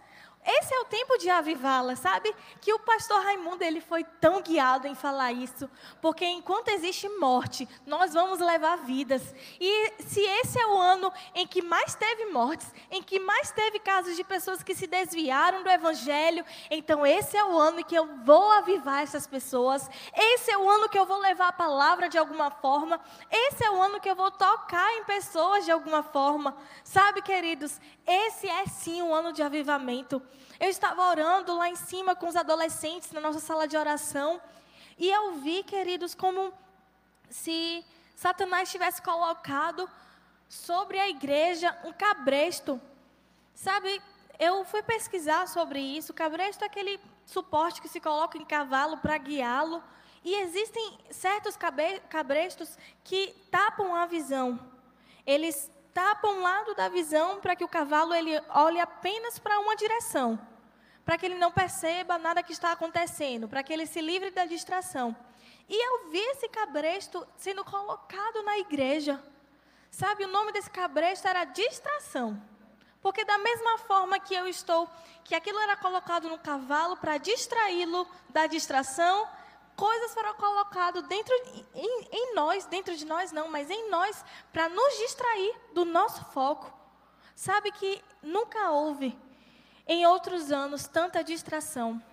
Esse 0.45 0.73
é 0.73 0.80
o 0.80 0.86
tempo 0.86 1.17
de 1.17 1.30
avivá-la, 1.30 1.95
sabe? 1.95 2.34
Que 2.62 2.73
o 2.73 2.80
pastor 2.80 3.21
Raimundo 3.23 3.63
ele 3.63 3.82
foi 3.82 4.04
tão 4.04 4.41
guiado 4.41 4.88
em 4.88 4.95
falar 4.95 5.32
isso, 5.32 5.69
porque 6.02 6.25
enquanto 6.25 6.69
existe 6.69 7.10
morte, 7.19 7.67
nós 7.86 8.13
vamos 8.13 8.39
levar 8.39 8.78
vidas. 8.78 9.21
E 9.60 9.93
se 9.99 10.21
esse 10.21 10.60
é 10.60 10.65
o 10.65 10.78
ano 10.78 11.12
em 11.36 11.45
que 11.45 11.62
mais 11.62 11.93
teve 11.93 12.28
mortes, 12.28 12.73
em 12.89 13.04
que 13.04 13.19
mais 13.19 13.52
teve 13.52 13.80
casos 13.80 14.15
de 14.15 14.23
pessoas 14.23 14.63
que 14.63 14.73
se 14.73 14.88
desviaram 14.88 15.62
do 15.62 15.69
evangelho, 15.69 16.45
então 16.71 17.06
esse 17.06 17.36
é 17.38 17.43
o 17.43 17.58
ano 17.58 17.82
em 17.82 17.84
que 17.84 17.95
eu 17.95 18.08
vou 18.23 18.52
avivar 18.52 19.04
essas 19.04 19.28
pessoas. 19.28 19.89
Esse 20.15 20.52
é 20.52 20.58
o 20.58 20.69
ano 20.69 20.89
que 20.89 20.97
eu 20.97 21.06
vou 21.06 21.19
levar 21.19 21.49
a 21.49 21.54
palavra 21.54 22.08
de 22.08 22.17
alguma 22.17 22.49
forma. 22.49 22.99
Esse 23.30 23.63
é 23.63 23.71
o 23.71 23.82
ano 23.82 23.99
que 23.99 24.10
eu 24.10 24.15
vou 24.15 24.32
tocar 24.32 24.91
em 24.95 25.04
pessoas 25.04 25.65
de 25.65 25.71
alguma 25.71 26.02
forma. 26.02 26.56
Sabe, 26.84 27.21
queridos, 27.21 27.80
esse 28.08 28.47
é 28.47 28.65
sim 28.65 29.02
um 29.02 29.13
ano 29.13 29.32
de 29.32 29.43
avivamento. 29.43 30.21
Eu 30.59 30.69
estava 30.69 31.09
orando 31.09 31.55
lá 31.57 31.69
em 31.69 31.75
cima 31.75 32.15
com 32.15 32.27
os 32.27 32.35
adolescentes 32.35 33.11
na 33.11 33.21
nossa 33.21 33.39
sala 33.39 33.67
de 33.67 33.77
oração. 33.77 34.41
E 34.97 35.09
eu 35.09 35.33
vi, 35.35 35.63
queridos, 35.63 36.13
como 36.13 36.53
se 37.29 37.85
Satanás 38.15 38.69
tivesse 38.69 39.01
colocado 39.01 39.89
sobre 40.49 40.99
a 40.99 41.07
igreja 41.07 41.77
um 41.85 41.93
cabresto. 41.93 42.81
Sabe, 43.53 44.01
eu 44.37 44.65
fui 44.65 44.83
pesquisar 44.83 45.47
sobre 45.47 45.79
isso. 45.79 46.11
O 46.11 46.15
cabresto 46.15 46.63
é 46.63 46.67
aquele 46.67 46.99
suporte 47.25 47.81
que 47.81 47.87
se 47.87 48.01
coloca 48.01 48.37
em 48.37 48.43
cavalo 48.43 48.97
para 48.97 49.17
guiá-lo. 49.17 49.81
E 50.23 50.35
existem 50.35 50.97
certos 51.09 51.57
cabrestos 52.09 52.77
que 53.03 53.33
tapam 53.49 53.95
a 53.95 54.05
visão. 54.05 54.59
Eles 55.25 55.71
tapa 55.93 56.28
um 56.28 56.41
lado 56.41 56.73
da 56.75 56.89
visão 56.89 57.39
para 57.39 57.56
que 57.56 57.63
o 57.63 57.67
cavalo 57.67 58.13
ele 58.13 58.32
olhe 58.49 58.80
apenas 58.80 59.39
para 59.39 59.60
uma 59.60 59.75
direção. 59.75 60.39
para 61.10 61.17
que 61.17 61.25
ele 61.25 61.39
não 61.39 61.52
perceba 61.52 62.19
nada 62.19 62.43
que 62.43 62.52
está 62.54 62.71
acontecendo, 62.71 63.47
para 63.49 63.63
que 63.63 63.73
ele 63.73 63.88
se 63.88 63.99
livre 63.99 64.30
da 64.30 64.45
distração. 64.45 65.15
E 65.67 65.75
eu 65.88 66.12
vi 66.12 66.19
esse 66.19 66.47
cabresto 66.49 67.28
sendo 67.36 67.65
colocado 67.65 68.43
na 68.43 68.60
igreja. 68.60 69.19
Sabe, 69.89 70.25
o 70.25 70.28
nome 70.28 70.52
desse 70.52 70.69
cabresto 70.69 71.28
era 71.28 71.45
distração. 71.45 72.39
Porque 73.02 73.25
da 73.25 73.39
mesma 73.39 73.80
forma 73.80 74.19
que 74.19 74.36
eu 74.36 74.47
estou, 74.47 74.88
que 75.23 75.34
aquilo 75.34 75.58
era 75.58 75.75
colocado 75.78 76.30
no 76.30 76.38
cavalo 76.38 76.95
para 76.97 77.17
distraí-lo 77.17 78.08
da 78.30 78.45
distração, 78.45 79.28
coisas 79.79 80.13
foram 80.13 80.33
colocadas 80.33 81.01
dentro 81.07 81.33
em, 81.73 82.07
em, 82.11 82.35
nós, 82.35 82.65
dentro 82.65 82.93
de 82.97 83.05
nós 83.05 83.31
não, 83.31 83.47
mas 83.47 83.69
em 83.69 83.89
nós, 83.89 84.25
para 84.51 84.67
nos 84.67 84.97
distrair 84.97 85.55
do 85.73 85.85
nosso 85.85 86.25
foco. 86.25 86.77
Sabe 87.33 87.71
que 87.71 88.03
nunca 88.21 88.71
houve 88.71 89.17
em 89.87 90.05
outros 90.05 90.51
anos 90.51 90.85
tanta 90.85 91.23
distração. 91.23 92.03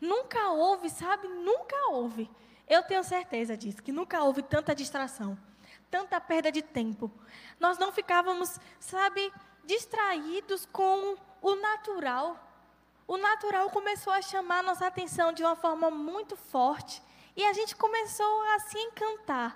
Nunca 0.00 0.52
houve, 0.52 0.88
sabe? 0.88 1.28
Nunca 1.28 1.76
houve. 1.90 2.30
Eu 2.66 2.82
tenho 2.82 3.04
certeza 3.04 3.58
disso, 3.58 3.82
que 3.82 3.92
nunca 3.92 4.24
houve 4.24 4.42
tanta 4.42 4.74
distração, 4.74 5.38
tanta 5.90 6.18
perda 6.18 6.50
de 6.50 6.62
tempo. 6.62 7.12
Nós 7.60 7.76
não 7.76 7.92
ficávamos, 7.92 8.58
sabe, 8.80 9.30
distraídos 9.66 10.64
com 10.64 11.18
o 11.42 11.54
natural. 11.56 12.51
O 13.12 13.18
natural 13.18 13.68
começou 13.68 14.10
a 14.10 14.22
chamar 14.22 14.62
nossa 14.62 14.86
atenção 14.86 15.34
de 15.34 15.42
uma 15.42 15.54
forma 15.54 15.90
muito 15.90 16.34
forte. 16.34 17.02
E 17.36 17.44
a 17.44 17.52
gente 17.52 17.76
começou 17.76 18.42
a 18.54 18.58
se 18.60 18.78
encantar 18.78 19.54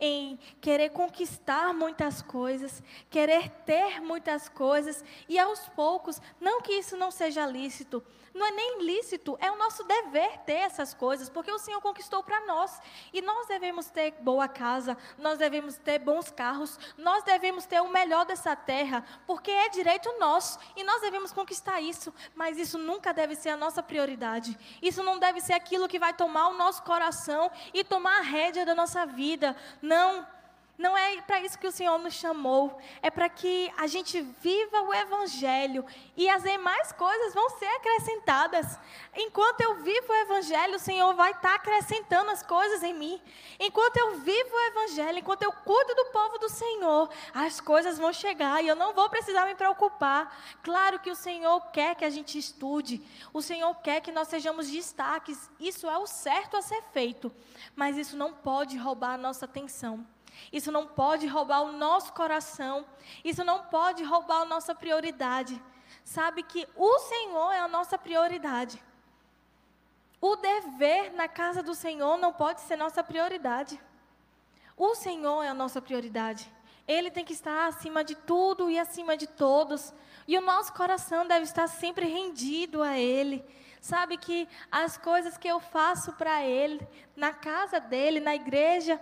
em 0.00 0.38
querer 0.60 0.90
conquistar 0.90 1.74
muitas 1.74 2.22
coisas, 2.22 2.82
querer 3.10 3.50
ter 3.64 4.00
muitas 4.00 4.48
coisas, 4.48 5.04
e 5.28 5.38
aos 5.38 5.68
poucos, 5.70 6.20
não 6.40 6.60
que 6.60 6.72
isso 6.72 6.96
não 6.96 7.10
seja 7.10 7.46
lícito, 7.46 8.02
não 8.38 8.46
é 8.46 8.50
nem 8.52 8.82
lícito, 8.82 9.36
é 9.40 9.50
o 9.50 9.56
nosso 9.56 9.82
dever 9.84 10.38
ter 10.46 10.52
essas 10.52 10.94
coisas, 10.94 11.28
porque 11.28 11.50
o 11.50 11.58
Senhor 11.58 11.80
conquistou 11.80 12.22
para 12.22 12.46
nós. 12.46 12.80
E 13.12 13.20
nós 13.20 13.48
devemos 13.48 13.90
ter 13.90 14.12
boa 14.20 14.46
casa, 14.46 14.96
nós 15.18 15.38
devemos 15.38 15.76
ter 15.76 15.98
bons 15.98 16.30
carros, 16.30 16.78
nós 16.96 17.24
devemos 17.24 17.66
ter 17.66 17.80
o 17.80 17.88
melhor 17.88 18.24
dessa 18.24 18.54
terra, 18.54 19.04
porque 19.26 19.50
é 19.50 19.68
direito 19.68 20.18
nosso 20.20 20.58
e 20.76 20.84
nós 20.84 21.00
devemos 21.00 21.32
conquistar 21.32 21.80
isso. 21.80 22.14
Mas 22.34 22.58
isso 22.58 22.78
nunca 22.78 23.12
deve 23.12 23.34
ser 23.34 23.50
a 23.50 23.56
nossa 23.56 23.82
prioridade. 23.82 24.56
Isso 24.80 25.02
não 25.02 25.18
deve 25.18 25.40
ser 25.40 25.54
aquilo 25.54 25.88
que 25.88 25.98
vai 25.98 26.14
tomar 26.14 26.48
o 26.48 26.56
nosso 26.56 26.82
coração 26.84 27.50
e 27.74 27.82
tomar 27.82 28.18
a 28.18 28.22
rédea 28.22 28.64
da 28.64 28.74
nossa 28.74 29.04
vida. 29.04 29.56
Não. 29.88 30.37
Não 30.78 30.96
é 30.96 31.20
para 31.22 31.40
isso 31.40 31.58
que 31.58 31.66
o 31.66 31.72
Senhor 31.72 31.98
nos 31.98 32.14
chamou. 32.14 32.78
É 33.02 33.10
para 33.10 33.28
que 33.28 33.68
a 33.76 33.88
gente 33.88 34.20
viva 34.20 34.80
o 34.82 34.94
Evangelho 34.94 35.84
e 36.16 36.28
as 36.28 36.44
demais 36.44 36.92
coisas 36.92 37.34
vão 37.34 37.50
ser 37.50 37.66
acrescentadas. 37.66 38.78
Enquanto 39.16 39.60
eu 39.60 39.82
vivo 39.82 40.12
o 40.12 40.14
Evangelho, 40.14 40.76
o 40.76 40.78
Senhor 40.78 41.12
vai 41.14 41.32
estar 41.32 41.48
tá 41.48 41.54
acrescentando 41.56 42.30
as 42.30 42.44
coisas 42.44 42.84
em 42.84 42.94
mim. 42.94 43.20
Enquanto 43.58 43.96
eu 43.96 44.20
vivo 44.20 44.54
o 44.54 44.66
Evangelho, 44.68 45.18
enquanto 45.18 45.42
eu 45.42 45.50
cuido 45.50 45.96
do 45.96 46.04
povo 46.12 46.38
do 46.38 46.48
Senhor, 46.48 47.10
as 47.34 47.60
coisas 47.60 47.98
vão 47.98 48.12
chegar 48.12 48.62
e 48.62 48.68
eu 48.68 48.76
não 48.76 48.94
vou 48.94 49.10
precisar 49.10 49.46
me 49.46 49.56
preocupar. 49.56 50.32
Claro 50.62 51.00
que 51.00 51.10
o 51.10 51.16
Senhor 51.16 51.60
quer 51.72 51.96
que 51.96 52.04
a 52.04 52.10
gente 52.10 52.38
estude, 52.38 53.02
o 53.32 53.42
Senhor 53.42 53.74
quer 53.82 54.00
que 54.00 54.12
nós 54.12 54.28
sejamos 54.28 54.70
destaques. 54.70 55.50
Isso 55.58 55.90
é 55.90 55.98
o 55.98 56.06
certo 56.06 56.56
a 56.56 56.62
ser 56.62 56.84
feito, 56.92 57.34
mas 57.74 57.96
isso 57.96 58.16
não 58.16 58.32
pode 58.32 58.78
roubar 58.78 59.14
a 59.14 59.18
nossa 59.18 59.44
atenção. 59.44 60.06
Isso 60.52 60.72
não 60.72 60.86
pode 60.86 61.26
roubar 61.26 61.62
o 61.62 61.72
nosso 61.72 62.12
coração. 62.12 62.86
Isso 63.24 63.44
não 63.44 63.64
pode 63.64 64.02
roubar 64.02 64.42
a 64.42 64.44
nossa 64.44 64.74
prioridade. 64.74 65.60
Sabe 66.04 66.42
que 66.42 66.66
o 66.76 66.98
Senhor 66.98 67.52
é 67.52 67.60
a 67.60 67.68
nossa 67.68 67.98
prioridade. 67.98 68.82
O 70.20 70.36
dever 70.36 71.12
na 71.12 71.28
casa 71.28 71.62
do 71.62 71.74
Senhor 71.74 72.16
não 72.18 72.32
pode 72.32 72.60
ser 72.62 72.76
nossa 72.76 73.04
prioridade. 73.04 73.80
O 74.76 74.94
Senhor 74.94 75.42
é 75.42 75.48
a 75.48 75.54
nossa 75.54 75.80
prioridade. 75.80 76.50
Ele 76.86 77.10
tem 77.10 77.24
que 77.24 77.34
estar 77.34 77.66
acima 77.66 78.02
de 78.02 78.14
tudo 78.14 78.70
e 78.70 78.78
acima 78.78 79.16
de 79.16 79.26
todos. 79.26 79.92
E 80.26 80.36
o 80.38 80.40
nosso 80.40 80.72
coração 80.72 81.26
deve 81.26 81.44
estar 81.44 81.66
sempre 81.68 82.06
rendido 82.06 82.82
a 82.82 82.98
Ele. 82.98 83.44
Sabe 83.80 84.16
que 84.16 84.48
as 84.70 84.96
coisas 84.96 85.36
que 85.36 85.46
eu 85.46 85.60
faço 85.60 86.12
para 86.14 86.42
Ele, 86.42 86.86
na 87.14 87.32
casa 87.32 87.78
dele, 87.78 88.20
na 88.20 88.34
igreja, 88.34 89.00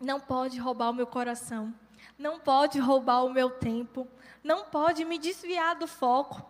não 0.00 0.20
pode 0.20 0.58
roubar 0.58 0.90
o 0.90 0.94
meu 0.94 1.06
coração, 1.06 1.74
não 2.18 2.38
pode 2.38 2.78
roubar 2.78 3.24
o 3.24 3.30
meu 3.30 3.50
tempo, 3.50 4.06
não 4.42 4.64
pode 4.64 5.04
me 5.04 5.18
desviar 5.18 5.76
do 5.76 5.86
foco. 5.86 6.44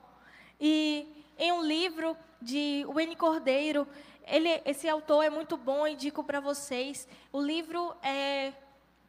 E 0.60 1.06
em 1.38 1.52
um 1.52 1.62
livro 1.62 2.16
de 2.40 2.84
Wayne 2.92 3.16
Cordeiro, 3.16 3.86
ele, 4.26 4.60
esse 4.64 4.88
autor 4.88 5.24
é 5.24 5.30
muito 5.30 5.56
bom, 5.56 5.86
indico 5.86 6.22
para 6.22 6.40
vocês. 6.40 7.08
O 7.32 7.40
livro 7.40 7.94
é 8.02 8.52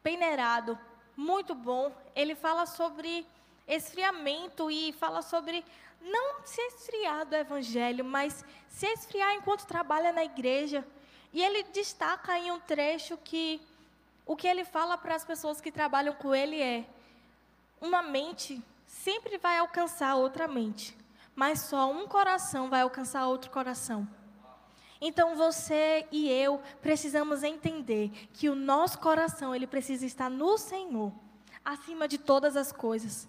peneirado, 0.02 0.78
muito 1.16 1.54
bom. 1.54 1.94
Ele 2.14 2.34
fala 2.34 2.64
sobre 2.66 3.26
esfriamento 3.68 4.70
e 4.70 4.92
fala 4.92 5.22
sobre 5.22 5.64
não 6.00 6.42
se 6.44 6.60
esfriar 6.62 7.26
do 7.26 7.36
evangelho, 7.36 8.04
mas 8.04 8.44
se 8.68 8.86
esfriar 8.86 9.34
enquanto 9.34 9.66
trabalha 9.66 10.12
na 10.12 10.24
igreja. 10.24 10.86
E 11.32 11.42
ele 11.42 11.62
destaca 11.64 12.38
em 12.38 12.50
um 12.50 12.58
trecho 12.58 13.16
que 13.18 13.60
o 14.30 14.36
que 14.36 14.46
ele 14.46 14.64
fala 14.64 14.96
para 14.96 15.16
as 15.16 15.24
pessoas 15.24 15.60
que 15.60 15.72
trabalham 15.72 16.14
com 16.14 16.32
ele 16.32 16.62
é: 16.62 16.86
uma 17.80 18.00
mente 18.00 18.62
sempre 18.86 19.36
vai 19.38 19.58
alcançar 19.58 20.14
outra 20.14 20.46
mente, 20.46 20.96
mas 21.34 21.62
só 21.62 21.90
um 21.90 22.06
coração 22.06 22.70
vai 22.70 22.82
alcançar 22.82 23.26
outro 23.26 23.50
coração. 23.50 24.08
Então 25.00 25.34
você 25.34 26.06
e 26.12 26.30
eu 26.30 26.62
precisamos 26.80 27.42
entender 27.42 28.12
que 28.32 28.48
o 28.48 28.54
nosso 28.54 29.00
coração 29.00 29.52
ele 29.52 29.66
precisa 29.66 30.06
estar 30.06 30.30
no 30.30 30.56
Senhor, 30.56 31.12
acima 31.64 32.06
de 32.06 32.16
todas 32.16 32.56
as 32.56 32.70
coisas. 32.70 33.28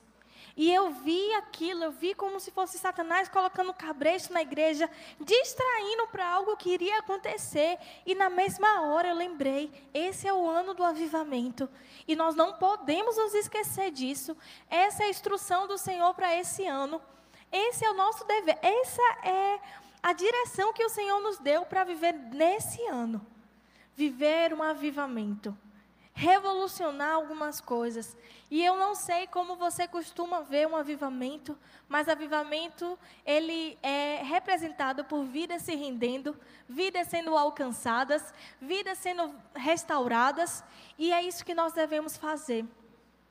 E 0.55 0.71
eu 0.71 0.91
vi 0.91 1.33
aquilo, 1.35 1.83
eu 1.83 1.91
vi 1.91 2.13
como 2.13 2.39
se 2.39 2.51
fosse 2.51 2.77
Satanás 2.77 3.29
colocando 3.29 3.73
cabresto 3.73 4.33
na 4.33 4.41
igreja, 4.41 4.89
distraindo 5.19 6.07
para 6.07 6.27
algo 6.27 6.57
que 6.57 6.71
iria 6.71 6.99
acontecer. 6.99 7.77
E 8.05 8.13
na 8.13 8.29
mesma 8.29 8.81
hora 8.81 9.09
eu 9.09 9.15
lembrei: 9.15 9.71
esse 9.93 10.27
é 10.27 10.33
o 10.33 10.47
ano 10.49 10.73
do 10.73 10.83
avivamento. 10.83 11.69
E 12.07 12.15
nós 12.15 12.35
não 12.35 12.53
podemos 12.53 13.17
nos 13.17 13.33
esquecer 13.33 13.91
disso. 13.91 14.35
Essa 14.69 15.03
é 15.03 15.05
a 15.07 15.09
instrução 15.09 15.67
do 15.67 15.77
Senhor 15.77 16.13
para 16.13 16.35
esse 16.35 16.65
ano. 16.65 17.01
Esse 17.51 17.85
é 17.85 17.89
o 17.89 17.95
nosso 17.95 18.25
dever. 18.25 18.57
Essa 18.61 19.01
é 19.23 19.59
a 20.03 20.13
direção 20.13 20.73
que 20.73 20.83
o 20.83 20.89
Senhor 20.89 21.19
nos 21.21 21.37
deu 21.37 21.65
para 21.65 21.83
viver 21.83 22.13
nesse 22.13 22.85
ano. 22.87 23.25
Viver 23.95 24.53
um 24.53 24.63
avivamento 24.63 25.55
revolucionar 26.13 27.13
algumas 27.13 27.61
coisas. 27.61 28.15
E 28.49 28.63
eu 28.63 28.75
não 28.77 28.95
sei 28.95 29.27
como 29.27 29.55
você 29.55 29.87
costuma 29.87 30.41
ver 30.41 30.67
um 30.67 30.75
avivamento, 30.75 31.57
mas 31.87 32.09
avivamento 32.09 32.97
ele 33.25 33.77
é 33.81 34.21
representado 34.23 35.05
por 35.05 35.23
vidas 35.23 35.61
se 35.61 35.75
rendendo, 35.75 36.37
vidas 36.67 37.07
sendo 37.07 37.37
alcançadas, 37.37 38.33
vidas 38.61 38.97
sendo 38.97 39.33
restauradas, 39.55 40.63
e 40.97 41.13
é 41.13 41.23
isso 41.23 41.45
que 41.45 41.53
nós 41.53 41.73
devemos 41.73 42.17
fazer. 42.17 42.65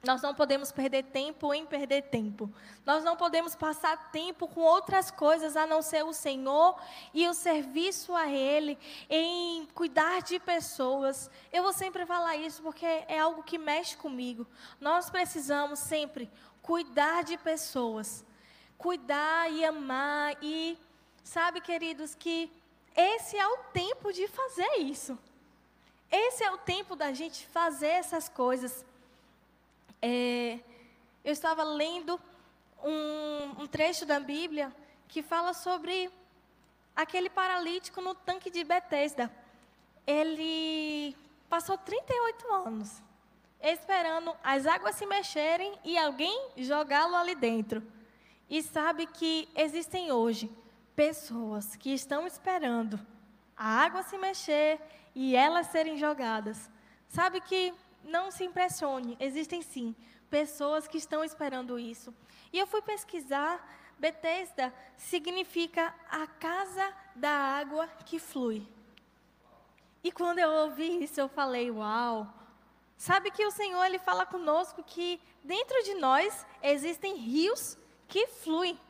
Nós 0.02 0.22
não 0.22 0.34
podemos 0.34 0.72
perder 0.72 1.04
tempo 1.04 1.52
em 1.52 1.66
perder 1.66 2.02
tempo. 2.04 2.50
Nós 2.86 3.04
não 3.04 3.16
podemos 3.16 3.54
passar 3.54 4.10
tempo 4.10 4.48
com 4.48 4.62
outras 4.62 5.10
coisas 5.10 5.56
a 5.56 5.66
não 5.66 5.82
ser 5.82 6.02
o 6.04 6.12
Senhor 6.14 6.74
e 7.12 7.28
o 7.28 7.34
serviço 7.34 8.14
a 8.14 8.26
Ele, 8.26 8.78
em 9.10 9.66
cuidar 9.74 10.22
de 10.22 10.40
pessoas. 10.40 11.30
Eu 11.52 11.62
vou 11.62 11.72
sempre 11.74 12.06
falar 12.06 12.36
isso 12.36 12.62
porque 12.62 12.86
é 12.86 13.18
algo 13.18 13.42
que 13.42 13.58
mexe 13.58 13.94
comigo. 13.94 14.46
Nós 14.80 15.10
precisamos 15.10 15.78
sempre 15.78 16.30
cuidar 16.62 17.22
de 17.22 17.36
pessoas, 17.36 18.24
cuidar 18.78 19.52
e 19.52 19.66
amar. 19.66 20.34
E 20.40 20.78
sabe, 21.22 21.60
queridos, 21.60 22.14
que 22.14 22.50
esse 22.96 23.36
é 23.36 23.46
o 23.46 23.58
tempo 23.74 24.14
de 24.14 24.26
fazer 24.28 24.78
isso. 24.78 25.18
Esse 26.10 26.42
é 26.42 26.50
o 26.50 26.58
tempo 26.58 26.96
da 26.96 27.12
gente 27.12 27.46
fazer 27.48 27.88
essas 27.88 28.30
coisas. 28.30 28.84
É, 30.02 30.58
eu 31.24 31.32
estava 31.32 31.62
lendo 31.62 32.20
um, 32.82 33.62
um 33.62 33.66
trecho 33.66 34.06
da 34.06 34.18
Bíblia 34.18 34.74
que 35.08 35.22
fala 35.22 35.52
sobre 35.52 36.10
aquele 36.94 37.28
paralítico 37.28 38.00
no 38.00 38.14
tanque 38.14 38.50
de 38.50 38.64
Betesda. 38.64 39.30
Ele 40.06 41.16
passou 41.48 41.76
38 41.76 42.52
anos 42.52 43.02
esperando 43.62 44.34
as 44.42 44.66
águas 44.66 44.96
se 44.96 45.04
mexerem 45.04 45.78
e 45.84 45.98
alguém 45.98 46.50
jogá-lo 46.56 47.14
ali 47.14 47.34
dentro. 47.34 47.82
E 48.48 48.62
sabe 48.62 49.06
que 49.06 49.48
existem 49.54 50.10
hoje 50.10 50.50
pessoas 50.96 51.76
que 51.76 51.92
estão 51.92 52.26
esperando 52.26 52.98
a 53.56 53.66
água 53.84 54.02
se 54.02 54.16
mexer 54.16 54.80
e 55.14 55.36
elas 55.36 55.66
serem 55.66 55.98
jogadas. 55.98 56.70
Sabe 57.08 57.40
que 57.40 57.74
não 58.04 58.30
se 58.30 58.44
impressione, 58.44 59.16
existem 59.20 59.62
sim 59.62 59.94
pessoas 60.28 60.86
que 60.86 60.98
estão 60.98 61.24
esperando 61.24 61.78
isso. 61.78 62.14
E 62.52 62.58
eu 62.58 62.66
fui 62.66 62.82
pesquisar 62.82 63.64
Betesda 64.00 64.72
significa 64.96 65.94
a 66.10 66.26
casa 66.26 66.94
da 67.14 67.30
água 67.30 67.86
que 68.06 68.18
flui. 68.18 68.66
E 70.02 70.10
quando 70.10 70.38
eu 70.38 70.48
ouvi 70.48 71.04
isso, 71.04 71.20
eu 71.20 71.28
falei: 71.28 71.70
Uau! 71.70 72.26
Sabe 72.96 73.30
que 73.30 73.44
o 73.44 73.50
Senhor 73.50 73.84
ele 73.84 73.98
fala 73.98 74.24
conosco 74.24 74.82
que 74.82 75.20
dentro 75.44 75.82
de 75.84 75.94
nós 75.94 76.46
existem 76.62 77.14
rios 77.16 77.76
que 78.08 78.26
fluem. 78.26 78.80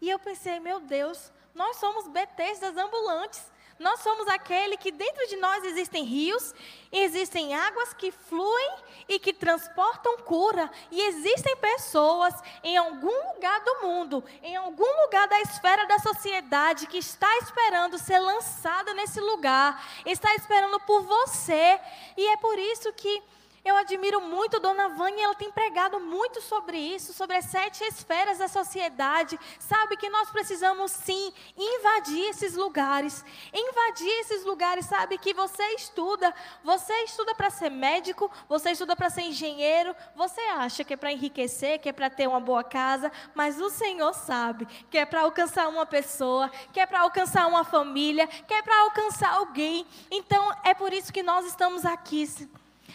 E 0.00 0.08
eu 0.08 0.20
pensei: 0.20 0.60
Meu 0.60 0.78
Deus, 0.78 1.32
nós 1.52 1.76
somos 1.78 2.06
Betesdas 2.06 2.76
ambulantes. 2.76 3.52
Nós 3.78 4.00
somos 4.00 4.28
aquele 4.28 4.76
que 4.76 4.92
dentro 4.92 5.26
de 5.26 5.36
nós 5.36 5.64
existem 5.64 6.04
rios, 6.04 6.54
existem 6.92 7.54
águas 7.54 7.92
que 7.92 8.12
fluem 8.12 8.70
e 9.08 9.18
que 9.18 9.32
transportam 9.32 10.18
cura. 10.18 10.70
E 10.92 11.00
existem 11.08 11.56
pessoas 11.56 12.34
em 12.62 12.76
algum 12.76 13.34
lugar 13.34 13.60
do 13.64 13.82
mundo, 13.82 14.24
em 14.42 14.54
algum 14.54 15.02
lugar 15.02 15.26
da 15.26 15.40
esfera 15.40 15.86
da 15.86 15.98
sociedade 15.98 16.86
que 16.86 16.98
está 16.98 17.36
esperando 17.38 17.98
ser 17.98 18.20
lançada 18.20 18.94
nesse 18.94 19.20
lugar, 19.20 19.84
está 20.06 20.32
esperando 20.34 20.78
por 20.80 21.02
você. 21.02 21.80
E 22.16 22.26
é 22.28 22.36
por 22.36 22.58
isso 22.58 22.92
que 22.92 23.22
eu 23.64 23.76
admiro 23.76 24.20
muito 24.20 24.60
Dona 24.60 24.90
Vânia, 24.90 25.24
ela 25.24 25.34
tem 25.34 25.50
pregado 25.50 25.98
muito 25.98 26.40
sobre 26.42 26.76
isso, 26.76 27.12
sobre 27.12 27.36
as 27.36 27.46
sete 27.46 27.82
esferas 27.84 28.38
da 28.38 28.46
sociedade. 28.46 29.40
Sabe 29.58 29.96
que 29.96 30.10
nós 30.10 30.30
precisamos 30.30 30.90
sim 30.90 31.32
invadir 31.56 32.28
esses 32.28 32.54
lugares. 32.54 33.24
Invadir 33.52 34.12
esses 34.20 34.44
lugares, 34.44 34.84
sabe 34.86 35.16
que 35.16 35.32
você 35.32 35.62
estuda, 35.74 36.34
você 36.62 36.92
estuda 37.04 37.34
para 37.34 37.48
ser 37.48 37.70
médico, 37.70 38.30
você 38.48 38.72
estuda 38.72 38.94
para 38.94 39.08
ser 39.08 39.22
engenheiro, 39.22 39.96
você 40.14 40.40
acha 40.42 40.84
que 40.84 40.92
é 40.92 40.96
para 40.96 41.12
enriquecer, 41.12 41.80
que 41.80 41.88
é 41.88 41.92
para 41.92 42.10
ter 42.10 42.28
uma 42.28 42.40
boa 42.40 42.62
casa, 42.62 43.10
mas 43.34 43.60
o 43.60 43.70
Senhor 43.70 44.12
sabe 44.12 44.66
que 44.90 44.98
é 44.98 45.06
para 45.06 45.22
alcançar 45.22 45.68
uma 45.68 45.86
pessoa, 45.86 46.50
que 46.72 46.80
é 46.80 46.86
para 46.86 47.00
alcançar 47.00 47.46
uma 47.46 47.64
família, 47.64 48.26
que 48.26 48.52
é 48.52 48.62
para 48.62 48.82
alcançar 48.82 49.32
alguém. 49.34 49.86
Então, 50.10 50.50
é 50.62 50.74
por 50.74 50.92
isso 50.92 51.12
que 51.12 51.22
nós 51.22 51.46
estamos 51.46 51.84
aqui 51.84 52.24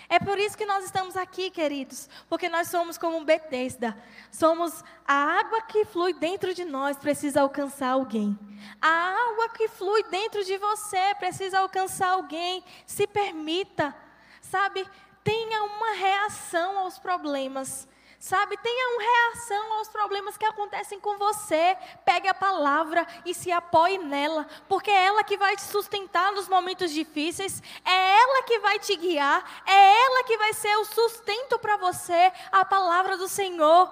é 0.10 0.20
por 0.20 0.40
isso 0.40 0.58
que 0.58 0.66
nós 0.66 0.84
estamos 0.84 1.16
aqui, 1.16 1.52
queridos, 1.52 2.10
porque 2.28 2.50
nós 2.50 2.68
somos 2.68 2.98
como 2.98 3.18
um 3.18 3.24
Betesda. 3.24 3.96
Somos 4.32 4.84
a 5.08 5.14
água 5.14 5.62
que 5.62 5.86
flui 5.86 6.14
dentro 6.14 6.52
de 6.54 6.66
nós 6.66 6.98
precisa 6.98 7.42
alcançar 7.42 7.90
alguém. 7.90 8.38
A 8.82 8.90
água 8.90 9.50
que 9.50 9.68
flui 9.68 10.04
dentro 10.06 10.44
de 10.44 10.58
você 10.58 11.14
precisa 11.20 11.60
alcançar 11.60 12.10
alguém. 12.10 12.64
Se 12.88 13.06
permita, 13.06 13.96
sabe? 14.42 14.84
Tenha 15.24 15.64
uma 15.64 15.94
reação 15.94 16.80
aos 16.80 16.98
problemas. 16.98 17.88
Sabe, 18.20 18.58
tenha 18.58 18.96
uma 18.96 19.02
reação 19.02 19.74
aos 19.76 19.88
problemas 19.88 20.36
que 20.36 20.44
acontecem 20.44 21.00
com 21.00 21.18
você. 21.18 21.78
Pegue 22.04 22.28
a 22.28 22.34
palavra 22.34 23.08
e 23.26 23.34
se 23.34 23.50
apoie 23.50 23.98
nela, 23.98 24.46
porque 24.68 24.92
é 24.92 25.06
ela 25.06 25.24
que 25.24 25.38
vai 25.38 25.56
te 25.56 25.62
sustentar 25.62 26.34
nos 26.34 26.50
momentos 26.50 26.92
difíceis, 26.92 27.64
é 27.86 28.20
ela 28.20 28.44
que 28.44 28.60
vai 28.60 28.78
te 28.78 28.94
guiar, 28.98 29.64
é 29.66 30.04
ela 30.04 30.24
que 30.26 30.38
vai 30.38 30.52
ser 30.52 30.76
o 30.76 30.86
sustento 30.86 31.58
para 31.60 31.78
você, 31.78 32.30
a 32.52 32.66
palavra 32.66 33.16
do 33.18 33.30
Senhor. 33.30 33.90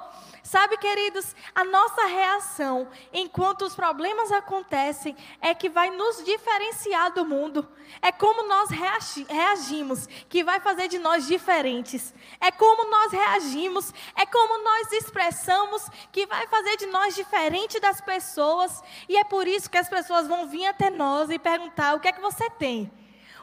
Sabe, 0.48 0.78
queridos, 0.78 1.36
a 1.54 1.66
nossa 1.66 2.06
reação 2.06 2.88
enquanto 3.12 3.64
os 3.64 3.76
problemas 3.76 4.32
acontecem 4.32 5.14
é 5.42 5.54
que 5.54 5.68
vai 5.68 5.90
nos 5.90 6.24
diferenciar 6.24 7.12
do 7.12 7.26
mundo. 7.26 7.68
É 8.02 8.14
como 8.14 8.48
nós 8.48 8.70
reagimos 8.70 10.08
que 10.30 10.46
vai 10.46 10.62
fazer 10.62 10.88
de 10.88 11.00
nós 11.00 11.28
diferentes. 11.28 12.14
É 12.40 12.50
como 12.50 12.90
nós 12.90 13.12
reagimos, 13.12 13.94
é 14.16 14.26
como 14.26 14.64
nós 14.64 14.94
expressamos 14.94 15.86
que 16.14 16.26
vai 16.26 16.48
fazer 16.48 16.78
de 16.78 16.86
nós 16.86 17.14
diferente 17.14 17.78
das 17.82 18.00
pessoas. 18.00 18.82
E 19.10 19.18
é 19.18 19.26
por 19.26 19.50
isso 19.50 19.70
que 19.70 19.78
as 19.78 19.90
pessoas 19.90 20.30
vão 20.30 20.48
vir 20.48 20.66
até 20.66 20.90
nós 20.90 21.30
e 21.30 21.38
perguntar: 21.38 21.94
o 21.94 22.00
que 22.00 22.08
é 22.08 22.14
que 22.14 22.22
você 22.22 22.50
tem? 22.52 22.90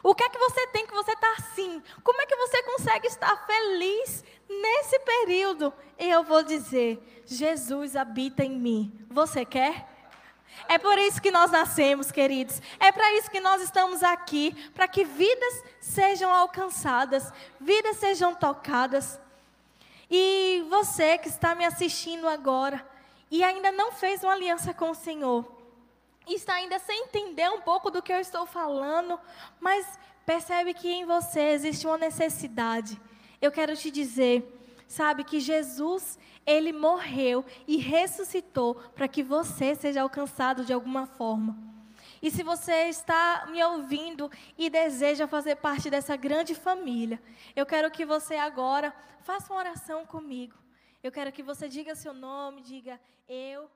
O 0.07 0.13
que 0.13 0.23
é 0.23 0.29
que 0.29 0.37
você 0.37 0.67
tem 0.67 0.85
que 0.85 0.93
você 0.93 1.13
está 1.13 1.33
assim? 1.39 1.81
Como 2.03 2.21
é 2.21 2.27
que 2.27 2.35
você 2.35 2.61
consegue 2.61 3.07
estar 3.07 3.35
feliz 3.47 4.23
nesse 4.47 4.99
período? 4.99 5.73
E 5.97 6.07
eu 6.07 6.23
vou 6.23 6.43
dizer: 6.43 7.23
Jesus 7.25 7.95
habita 7.95 8.43
em 8.43 8.51
mim. 8.51 8.93
Você 9.09 9.43
quer? 9.43 9.89
É 10.67 10.77
por 10.77 10.95
isso 10.99 11.19
que 11.19 11.31
nós 11.31 11.49
nascemos, 11.49 12.11
queridos. 12.11 12.61
É 12.79 12.91
para 12.91 13.13
isso 13.13 13.31
que 13.31 13.39
nós 13.39 13.63
estamos 13.63 14.03
aqui 14.03 14.53
para 14.75 14.87
que 14.87 15.03
vidas 15.03 15.63
sejam 15.81 16.31
alcançadas, 16.31 17.33
vidas 17.59 17.97
sejam 17.97 18.35
tocadas. 18.35 19.19
E 20.07 20.63
você 20.69 21.17
que 21.17 21.29
está 21.29 21.55
me 21.55 21.65
assistindo 21.65 22.27
agora 22.27 22.87
e 23.31 23.43
ainda 23.43 23.71
não 23.71 23.91
fez 23.91 24.23
uma 24.23 24.33
aliança 24.33 24.71
com 24.71 24.91
o 24.91 24.95
Senhor, 24.95 25.54
está 26.33 26.55
ainda 26.55 26.79
sem 26.79 27.03
entender 27.03 27.49
um 27.49 27.61
pouco 27.61 27.91
do 27.91 28.01
que 28.01 28.11
eu 28.11 28.19
estou 28.19 28.45
falando, 28.45 29.19
mas 29.59 29.99
percebe 30.25 30.73
que 30.73 30.89
em 30.89 31.05
você 31.05 31.41
existe 31.51 31.85
uma 31.85 31.97
necessidade. 31.97 32.99
Eu 33.41 33.51
quero 33.51 33.75
te 33.75 33.91
dizer, 33.91 34.43
sabe, 34.87 35.23
que 35.23 35.39
Jesus, 35.39 36.17
ele 36.45 36.73
morreu 36.73 37.45
e 37.67 37.77
ressuscitou 37.77 38.75
para 38.95 39.07
que 39.07 39.21
você 39.21 39.75
seja 39.75 40.01
alcançado 40.01 40.65
de 40.65 40.73
alguma 40.73 41.05
forma. 41.05 41.57
E 42.21 42.31
se 42.31 42.41
você 42.41 42.89
está 42.89 43.45
me 43.51 43.63
ouvindo 43.63 44.31
e 44.57 44.69
deseja 44.69 45.27
fazer 45.27 45.57
parte 45.57 45.89
dessa 45.89 46.15
grande 46.15 46.55
família, 46.55 47.21
eu 47.55 47.65
quero 47.65 47.91
que 47.91 48.05
você 48.05 48.35
agora 48.35 48.93
faça 49.21 49.53
uma 49.53 49.59
oração 49.59 50.05
comigo. 50.05 50.55
Eu 51.03 51.11
quero 51.11 51.31
que 51.31 51.43
você 51.43 51.67
diga 51.67 51.93
seu 51.93 52.13
nome, 52.13 52.61
diga 52.61 52.99
eu, 53.29 53.69